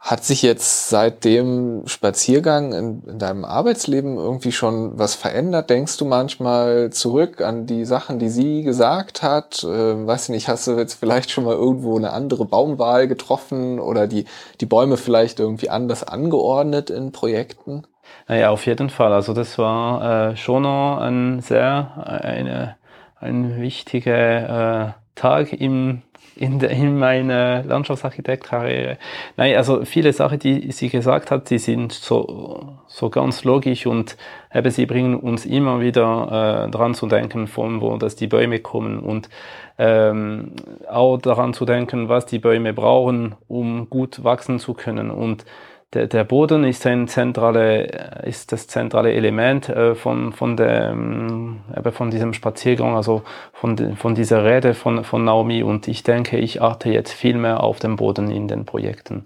hat 0.03 0.25
sich 0.25 0.41
jetzt 0.41 0.89
seit 0.89 1.23
dem 1.23 1.83
Spaziergang 1.85 2.73
in, 2.73 3.03
in 3.07 3.19
deinem 3.19 3.45
Arbeitsleben 3.45 4.17
irgendwie 4.17 4.51
schon 4.51 4.99
was 4.99 5.15
verändert? 5.15 5.69
Denkst 5.69 5.95
du 5.95 6.03
manchmal 6.03 6.89
zurück 6.89 7.39
an 7.39 7.67
die 7.67 7.85
Sachen, 7.85 8.19
die 8.19 8.27
sie 8.27 8.63
gesagt 8.63 9.23
hat? 9.23 9.65
Ähm, 9.65 10.05
weiß 10.05 10.23
ich 10.23 10.29
nicht, 10.29 10.49
hast 10.49 10.67
du 10.67 10.73
jetzt 10.73 10.95
vielleicht 10.95 11.31
schon 11.31 11.45
mal 11.45 11.55
irgendwo 11.55 11.97
eine 11.97 12.11
andere 12.11 12.43
Baumwahl 12.43 13.07
getroffen 13.07 13.79
oder 13.79 14.05
die, 14.05 14.25
die 14.59 14.65
Bäume 14.65 14.97
vielleicht 14.97 15.39
irgendwie 15.39 15.69
anders 15.69 16.03
angeordnet 16.03 16.89
in 16.89 17.13
Projekten? 17.13 17.87
Naja, 18.27 18.49
auf 18.49 18.65
jeden 18.65 18.89
Fall. 18.89 19.13
Also 19.13 19.33
das 19.33 19.57
war 19.57 20.31
äh, 20.31 20.35
schon 20.35 20.63
noch 20.63 20.97
ein 20.97 21.39
sehr 21.39 22.21
äh, 22.23 22.27
eine, 22.27 22.75
ein 23.21 23.61
wichtiger 23.61 24.89
äh, 24.89 24.91
Tag 25.15 25.53
im, 25.53 26.01
in, 26.35 26.59
der, 26.59 26.71
in 26.71 26.97
meiner 26.97 27.63
Landschaftsarchitektkarriere. 27.63 28.97
Nein, 29.37 29.55
also 29.55 29.85
viele 29.85 30.13
Sachen, 30.13 30.39
die 30.39 30.71
sie 30.71 30.89
gesagt 30.89 31.31
hat, 31.31 31.49
die 31.49 31.57
sind 31.57 31.91
so, 31.91 32.77
so 32.87 33.09
ganz 33.09 33.43
logisch 33.43 33.85
und 33.85 34.17
eben 34.53 34.71
sie 34.71 34.85
bringen 34.85 35.15
uns 35.15 35.45
immer 35.45 35.81
wieder 35.81 36.65
äh, 36.67 36.71
dran 36.71 36.93
zu 36.93 37.07
denken, 37.07 37.47
von 37.47 37.81
wo 37.81 37.97
dass 37.97 38.15
die 38.15 38.27
Bäume 38.27 38.59
kommen 38.59 38.99
und 38.99 39.29
ähm, 39.77 40.51
auch 40.89 41.17
daran 41.17 41.53
zu 41.53 41.65
denken, 41.65 42.09
was 42.09 42.25
die 42.25 42.39
Bäume 42.39 42.73
brauchen, 42.73 43.35
um 43.47 43.89
gut 43.89 44.23
wachsen 44.23 44.59
zu 44.59 44.73
können. 44.73 45.09
Und 45.09 45.45
der, 45.93 46.07
der 46.07 46.23
Boden 46.23 46.63
ist 46.63 46.85
ein 46.85 47.07
zentrale, 47.07 48.23
ist 48.25 48.51
das 48.51 48.67
zentrale 48.67 49.13
Element 49.13 49.69
äh, 49.69 49.95
von, 49.95 50.33
von, 50.33 50.57
ähm, 50.59 51.61
eben 51.75 51.91
von 51.91 52.09
diesem 52.09 52.33
Spaziergang, 52.33 52.95
also 52.95 53.23
von, 53.53 53.95
von 53.95 54.15
dieser 54.15 54.43
Rede 54.43 54.73
von, 54.73 55.03
von 55.03 55.23
Naomi. 55.23 55.63
Und 55.63 55.87
ich 55.87 56.03
denke, 56.03 56.37
ich 56.37 56.61
achte 56.61 56.89
jetzt 56.89 57.11
viel 57.11 57.37
mehr 57.37 57.61
auf 57.61 57.79
den 57.79 57.95
Boden 57.95 58.31
in 58.31 58.47
den 58.47 58.65
Projekten, 58.65 59.25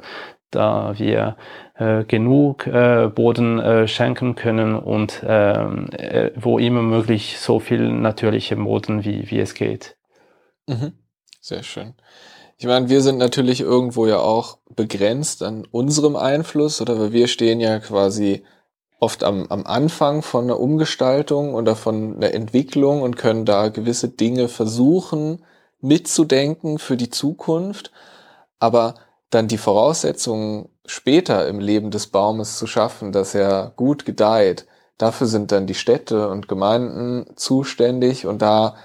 da 0.51 0.93
wir 0.97 1.38
äh, 1.75 2.03
genug 2.03 2.67
äh, 2.67 3.08
Boden 3.08 3.60
äh, 3.60 3.88
schenken 3.88 4.36
können 4.36 4.75
und 4.75 5.23
ähm, 5.25 5.88
äh, 5.91 6.32
wo 6.36 6.60
immer 6.60 6.82
möglich 6.82 7.39
so 7.39 7.60
viel 7.60 7.91
natürliche 7.91 8.56
Boden 8.56 9.06
wie, 9.06 9.30
wie 9.32 9.39
es 9.39 9.53
geht. 9.53 9.95
Mhm. 10.67 10.93
Sehr 11.39 11.63
schön. 11.63 11.93
Ich 12.58 12.65
meine, 12.65 12.89
wir 12.89 13.02
sind 13.02 13.17
natürlich 13.17 13.62
irgendwo 13.62 14.08
ja 14.08 14.20
auch 14.20 14.58
begrenzt 14.76 15.43
an 15.43 15.67
unserem 15.70 16.15
Einfluss, 16.15 16.82
oder? 16.82 17.00
Weil 17.00 17.12
wir 17.12 17.28
stehen 17.28 17.60
ja 17.60 17.80
quasi 17.80 18.43
oft 19.00 19.24
am, 19.24 19.46
am 19.50 19.65
Anfang 19.65 20.24
von 20.24 20.46
einer 20.46 20.60
Umgestaltung 20.60 21.54
oder 21.54 21.76
von 21.76 22.15
einer 22.15 22.34
Entwicklung 22.34 23.04
und 23.04 23.15
können 23.15 23.46
da 23.46 23.70
gewisse 23.70 24.10
Dinge 24.10 24.48
versuchen 24.48 25.43
mitzudenken 25.82 26.80
für 26.80 26.98
die 26.98 27.12
Zukunft, 27.12 27.91
aber 28.60 28.96
dann 29.30 29.48
die 29.48 29.60
Voraussetzungen 29.60 30.70
später 30.86 31.48
im 31.48 31.60
Leben 31.60 31.91
des 31.91 32.08
Baumes 32.08 32.58
zu 32.58 32.65
schaffen, 32.65 33.12
dass 33.12 33.36
er 33.36 33.74
gut 33.76 34.06
gedeiht, 34.06 34.65
dafür 34.98 35.28
sind 35.28 35.52
dann 35.52 35.67
die 35.67 35.76
Städte 35.76 36.30
und 36.30 36.48
Gemeinden 36.48 37.28
zuständig. 37.36 38.26
Und 38.26 38.41
da 38.41 38.76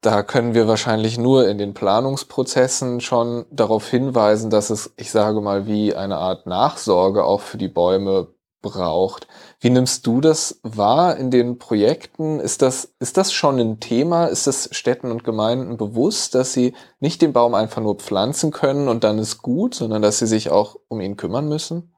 da 0.00 0.22
können 0.22 0.54
wir 0.54 0.68
wahrscheinlich 0.68 1.18
nur 1.18 1.48
in 1.48 1.58
den 1.58 1.74
Planungsprozessen 1.74 3.00
schon 3.00 3.46
darauf 3.50 3.88
hinweisen, 3.88 4.50
dass 4.50 4.70
es, 4.70 4.94
ich 4.96 5.10
sage 5.10 5.40
mal, 5.40 5.66
wie 5.66 5.94
eine 5.94 6.18
Art 6.18 6.46
Nachsorge 6.46 7.24
auch 7.24 7.40
für 7.40 7.58
die 7.58 7.68
Bäume 7.68 8.28
braucht. 8.60 9.26
Wie 9.60 9.70
nimmst 9.70 10.06
du 10.06 10.20
das 10.20 10.60
wahr 10.62 11.16
in 11.16 11.30
den 11.30 11.58
Projekten? 11.58 12.40
Ist 12.40 12.62
das, 12.62 12.94
ist 12.98 13.16
das 13.16 13.32
schon 13.32 13.58
ein 13.58 13.80
Thema? 13.80 14.26
Ist 14.26 14.46
es 14.46 14.68
Städten 14.72 15.10
und 15.10 15.24
Gemeinden 15.24 15.76
bewusst, 15.76 16.34
dass 16.34 16.52
sie 16.52 16.74
nicht 17.00 17.22
den 17.22 17.32
Baum 17.32 17.54
einfach 17.54 17.82
nur 17.82 17.96
pflanzen 17.96 18.50
können 18.50 18.88
und 18.88 19.04
dann 19.04 19.18
ist 19.18 19.42
gut, 19.42 19.74
sondern 19.74 20.02
dass 20.02 20.18
sie 20.18 20.26
sich 20.26 20.50
auch 20.50 20.76
um 20.88 21.00
ihn 21.00 21.16
kümmern 21.16 21.48
müssen? 21.48 21.92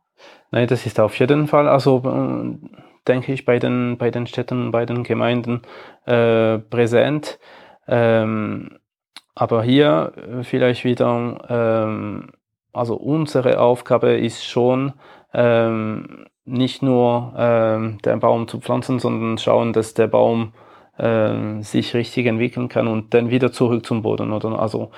Nein, 0.50 0.68
das 0.68 0.84
ist 0.84 1.00
auf 1.00 1.18
jeden 1.18 1.48
Fall, 1.48 1.68
also 1.68 2.02
äh, 2.04 2.58
denke 3.06 3.32
ich, 3.32 3.44
bei 3.44 3.58
den, 3.58 3.96
bei 3.98 4.10
den 4.10 4.26
Städten, 4.26 4.70
bei 4.70 4.84
den 4.84 5.02
Gemeinden 5.04 5.62
äh, 6.06 6.58
präsent. 6.58 7.38
Ähm, 7.90 8.78
aber 9.34 9.62
hier 9.64 10.12
äh, 10.16 10.44
vielleicht 10.44 10.84
wieder, 10.84 11.38
ähm, 11.48 12.30
also 12.72 12.94
unsere 12.94 13.60
Aufgabe 13.60 14.12
ist 14.12 14.46
schon, 14.46 14.92
ähm, 15.34 16.26
nicht 16.44 16.82
nur 16.82 17.34
ähm, 17.36 17.98
den 18.04 18.20
Baum 18.20 18.48
zu 18.48 18.60
pflanzen, 18.60 18.98
sondern 19.00 19.38
schauen, 19.38 19.72
dass 19.72 19.94
der 19.94 20.06
Baum 20.06 20.52
äh, 21.00 21.62
sich 21.62 21.94
richtig 21.94 22.26
entwickeln 22.26 22.68
kann 22.68 22.88
und 22.88 23.14
dann 23.14 23.30
wieder 23.30 23.52
zurück 23.52 23.86
zum 23.86 24.02
Boden. 24.02 24.32
Oder? 24.32 24.58
Also 24.58 24.90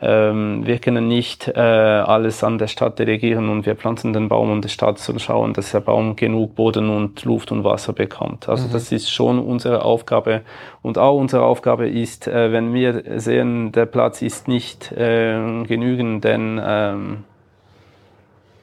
ähm, 0.00 0.66
wir 0.66 0.78
können 0.78 1.08
nicht 1.08 1.48
äh, 1.48 1.60
alles 1.60 2.42
an 2.42 2.58
der 2.58 2.68
Stadt 2.68 2.98
delegieren 2.98 3.48
und 3.48 3.66
wir 3.66 3.76
pflanzen 3.76 4.12
den 4.12 4.28
Baum 4.28 4.50
und 4.50 4.64
die 4.64 4.68
Stadt 4.68 4.98
soll 4.98 5.18
schauen, 5.18 5.52
dass 5.52 5.72
der 5.72 5.80
Baum 5.80 6.16
genug 6.16 6.54
Boden 6.54 6.88
und 6.88 7.24
Luft 7.24 7.52
und 7.52 7.64
Wasser 7.64 7.92
bekommt. 7.92 8.48
Also 8.48 8.68
mhm. 8.68 8.72
das 8.72 8.92
ist 8.92 9.10
schon 9.10 9.38
unsere 9.38 9.84
Aufgabe 9.84 10.42
und 10.82 10.96
auch 10.96 11.16
unsere 11.16 11.42
Aufgabe 11.42 11.88
ist, 11.88 12.26
äh, 12.26 12.52
wenn 12.52 12.72
wir 12.72 13.20
sehen, 13.20 13.72
der 13.72 13.86
Platz 13.86 14.22
ist 14.22 14.48
nicht 14.48 14.92
äh, 14.92 15.64
genügend, 15.64 16.24
dann 16.24 16.60
ähm, 16.64 17.24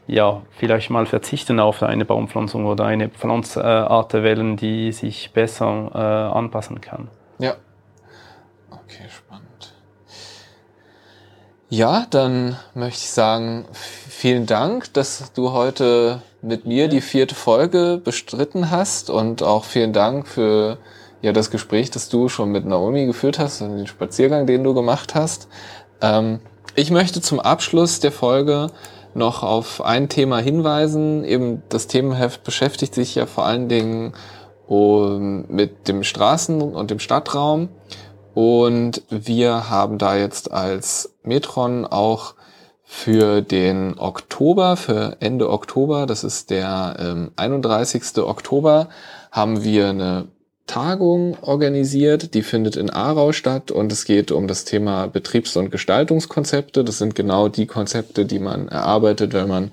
ja, 0.08 0.42
vielleicht 0.52 0.90
mal 0.90 1.06
verzichten 1.06 1.60
auf 1.60 1.84
eine 1.84 2.06
Baumpflanzung 2.06 2.66
oder 2.66 2.86
eine 2.86 3.10
Pflanzart 3.10 4.14
wählen, 4.14 4.56
die 4.56 4.92
sich 4.92 5.32
besser 5.34 5.92
äh, 5.94 6.38
anpassen 6.38 6.82
kann. 6.82 7.10
Ja. 7.40 7.56
Okay, 8.72 9.04
spannend. 9.10 9.74
Ja, 11.70 12.06
dann 12.10 12.58
möchte 12.74 13.02
ich 13.02 13.10
sagen, 13.10 13.66
vielen 13.74 14.46
Dank, 14.46 14.94
dass 14.94 15.34
du 15.34 15.52
heute 15.52 16.22
mit 16.42 16.66
mir 16.66 16.88
die 16.88 17.02
vierte 17.02 17.36
Folge 17.36 18.00
bestritten 18.02 18.72
hast 18.72 19.10
und 19.10 19.44
auch 19.44 19.66
vielen 19.66 19.92
Dank 19.92 20.28
für 20.28 20.78
ja, 21.22 21.34
das 21.34 21.52
Gespräch, 21.52 21.92
das 21.92 22.08
du 22.08 22.30
schon 22.30 22.52
mit 22.52 22.66
Naomi 22.66 23.06
geführt 23.06 23.40
hast 23.40 23.62
und 23.62 23.76
den 23.76 23.88
Spaziergang, 23.88 24.48
den 24.48 24.64
du 24.64 24.74
gemacht 24.74 25.16
hast. 25.16 25.50
Ähm, 26.02 26.40
ich 26.76 26.92
möchte 26.92 27.22
zum 27.22 27.40
Abschluss 27.40 28.00
der 28.00 28.12
Folge 28.12 28.70
noch 29.18 29.44
auf 29.44 29.84
ein 29.84 30.10
Thema 30.10 30.40
hinweisen. 30.40 31.24
Eben 31.24 31.64
das 31.70 31.88
Themenheft 31.88 32.44
beschäftigt 32.44 32.96
sich 32.96 33.16
ja 33.16 33.26
vor 33.26 33.46
allen 33.46 33.68
Dingen 33.68 34.14
um, 34.68 35.46
mit 35.48 35.88
dem 35.88 36.04
Straßen- 36.04 36.74
und 36.74 36.92
dem 36.92 37.00
Stadtraum. 37.00 37.70
Und 38.34 39.02
wir 39.10 39.70
haben 39.70 39.98
da 39.98 40.16
jetzt 40.16 40.52
als 40.52 41.16
Metron 41.24 41.86
auch 41.86 42.36
für 42.84 43.42
den 43.42 43.98
Oktober, 43.98 44.78
für 44.78 45.18
Ende 45.20 45.50
Oktober, 45.50 46.06
das 46.06 46.24
ist 46.24 46.52
der 46.52 46.96
ähm, 47.00 47.32
31. 47.36 48.20
Oktober, 48.20 48.88
haben 49.32 49.64
wir 49.64 49.90
eine 49.90 50.28
Tagung 50.68 51.38
organisiert, 51.42 52.34
die 52.34 52.44
findet 52.44 52.76
in 52.76 52.90
Aarau 52.90 53.32
statt 53.32 53.72
und 53.72 53.92
es 53.92 54.06
geht 54.06 54.32
um 54.32 54.48
das 54.48 54.66
Thema 54.66 55.08
Betriebs- 55.08 55.58
und 55.58 55.72
Gestaltungskonzepte. 55.72 56.84
Das 56.84 56.98
sind 56.98 57.16
genau 57.16 57.48
die 57.48 57.66
Konzepte, 57.66 58.26
die 58.26 58.40
man 58.40 58.68
erarbeitet, 58.68 59.34
wenn 59.34 59.48
man 59.48 59.72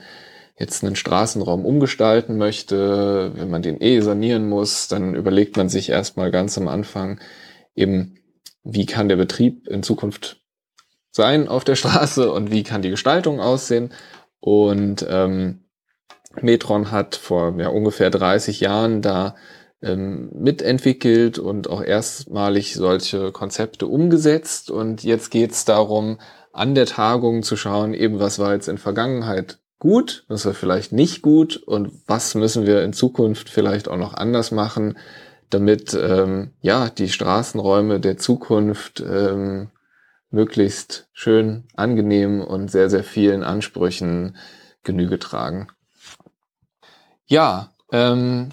jetzt 0.59 0.85
einen 0.85 0.96
Straßenraum 0.96 1.66
umgestalten 1.66 2.38
möchte, 2.38 3.33
wenn 3.35 3.50
man 3.50 3.62
den 3.62 3.80
eh 3.80 4.00
sanieren 4.00 4.48
muss, 4.48 4.88
dann 4.88 5.14
überlegt 5.14 5.57
man 5.57 5.68
sich 5.68 5.88
erstmal 5.88 6.30
ganz 6.30 6.57
am 6.57 6.68
Anfang 6.68 7.20
eben, 7.74 8.18
wie 8.62 8.87
kann 8.87 9.09
der 9.09 9.16
Betrieb 9.16 9.66
in 9.66 9.83
Zukunft 9.83 10.40
sein 11.11 11.48
auf 11.48 11.64
der 11.64 11.74
Straße 11.76 12.30
und 12.30 12.50
wie 12.50 12.62
kann 12.62 12.83
die 12.83 12.90
Gestaltung 12.90 13.40
aussehen. 13.40 13.92
Und 14.40 15.04
ähm, 15.09 15.64
Metron 16.40 16.90
hat 16.90 17.16
vor 17.16 17.54
ja, 17.59 17.68
ungefähr 17.68 18.11
30 18.11 18.61
Jahren 18.61 19.02
da 19.02 19.35
ähm, 19.85 20.31
mitentwickelt 20.33 21.38
und 21.38 21.68
auch 21.68 21.83
erstmalig 21.83 22.75
solche 22.75 23.33
Konzepte 23.33 23.87
umgesetzt. 23.87 24.70
Und 24.70 25.05
jetzt 25.05 25.31
geht 25.31 25.53
es 25.53 25.64
darum, 25.64 26.18
an 26.53 26.75
der 26.75 26.87
Tagung 26.87 27.42
zu 27.42 27.57
schauen, 27.57 27.94
eben 27.94 28.20
was 28.20 28.38
war 28.38 28.55
jetzt 28.55 28.68
in 28.68 28.79
Vergangenheit 28.79 29.59
gut, 29.79 30.25
was 30.29 30.47
war 30.47 30.55
vielleicht 30.55 30.92
nicht 30.92 31.20
gut 31.20 31.57
und 31.57 31.92
was 32.07 32.35
müssen 32.35 32.66
wir 32.66 32.83
in 32.83 32.92
Zukunft 32.92 33.51
vielleicht 33.51 33.88
auch 33.88 33.99
noch 33.99 34.14
anders 34.14 34.51
machen, 34.51 34.97
damit 35.51 35.94
ähm, 35.94 36.53
ja 36.62 36.88
die 36.88 37.09
Straßenräume 37.09 38.01
der 38.01 38.16
Zukunft 38.16 39.01
ähm, 39.01 39.70
möglichst 40.31 41.09
schön, 41.12 41.64
angenehm 41.75 42.40
und 42.40 42.70
sehr, 42.70 42.88
sehr 42.88 43.05
vielen 43.05 43.42
Ansprüchen 43.42 44.37
Genüge 44.83 45.18
tragen. 45.18 45.68
Ja, 47.27 47.73
ähm, 47.92 48.51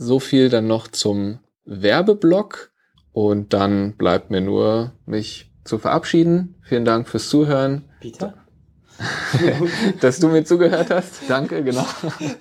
so 0.00 0.18
viel 0.18 0.48
dann 0.48 0.66
noch 0.66 0.88
zum 0.88 1.40
Werbeblock 1.66 2.72
und 3.12 3.52
dann 3.52 3.96
bleibt 3.96 4.30
mir 4.30 4.40
nur, 4.40 4.92
mich 5.04 5.52
zu 5.64 5.78
verabschieden. 5.78 6.56
Vielen 6.62 6.86
Dank 6.86 7.06
fürs 7.06 7.28
Zuhören. 7.28 7.84
Peter? 8.00 8.34
Dass 10.00 10.18
du 10.18 10.28
mir 10.28 10.44
zugehört 10.44 10.90
hast. 10.90 11.22
Danke, 11.28 11.62
genau. 11.62 11.86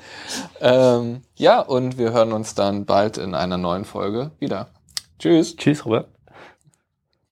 ähm, 0.62 1.22
ja, 1.36 1.60
und 1.60 1.98
wir 1.98 2.14
hören 2.14 2.32
uns 2.32 2.56
dann 2.56 2.86
bald 2.86 3.18
in 3.18 3.36
einer 3.36 3.58
neuen 3.58 3.86
Folge 3.86 4.32
wieder. 4.40 4.70
Tschüss. 5.20 5.56
Tschüss, 5.56 5.86
Robert. 5.86 6.08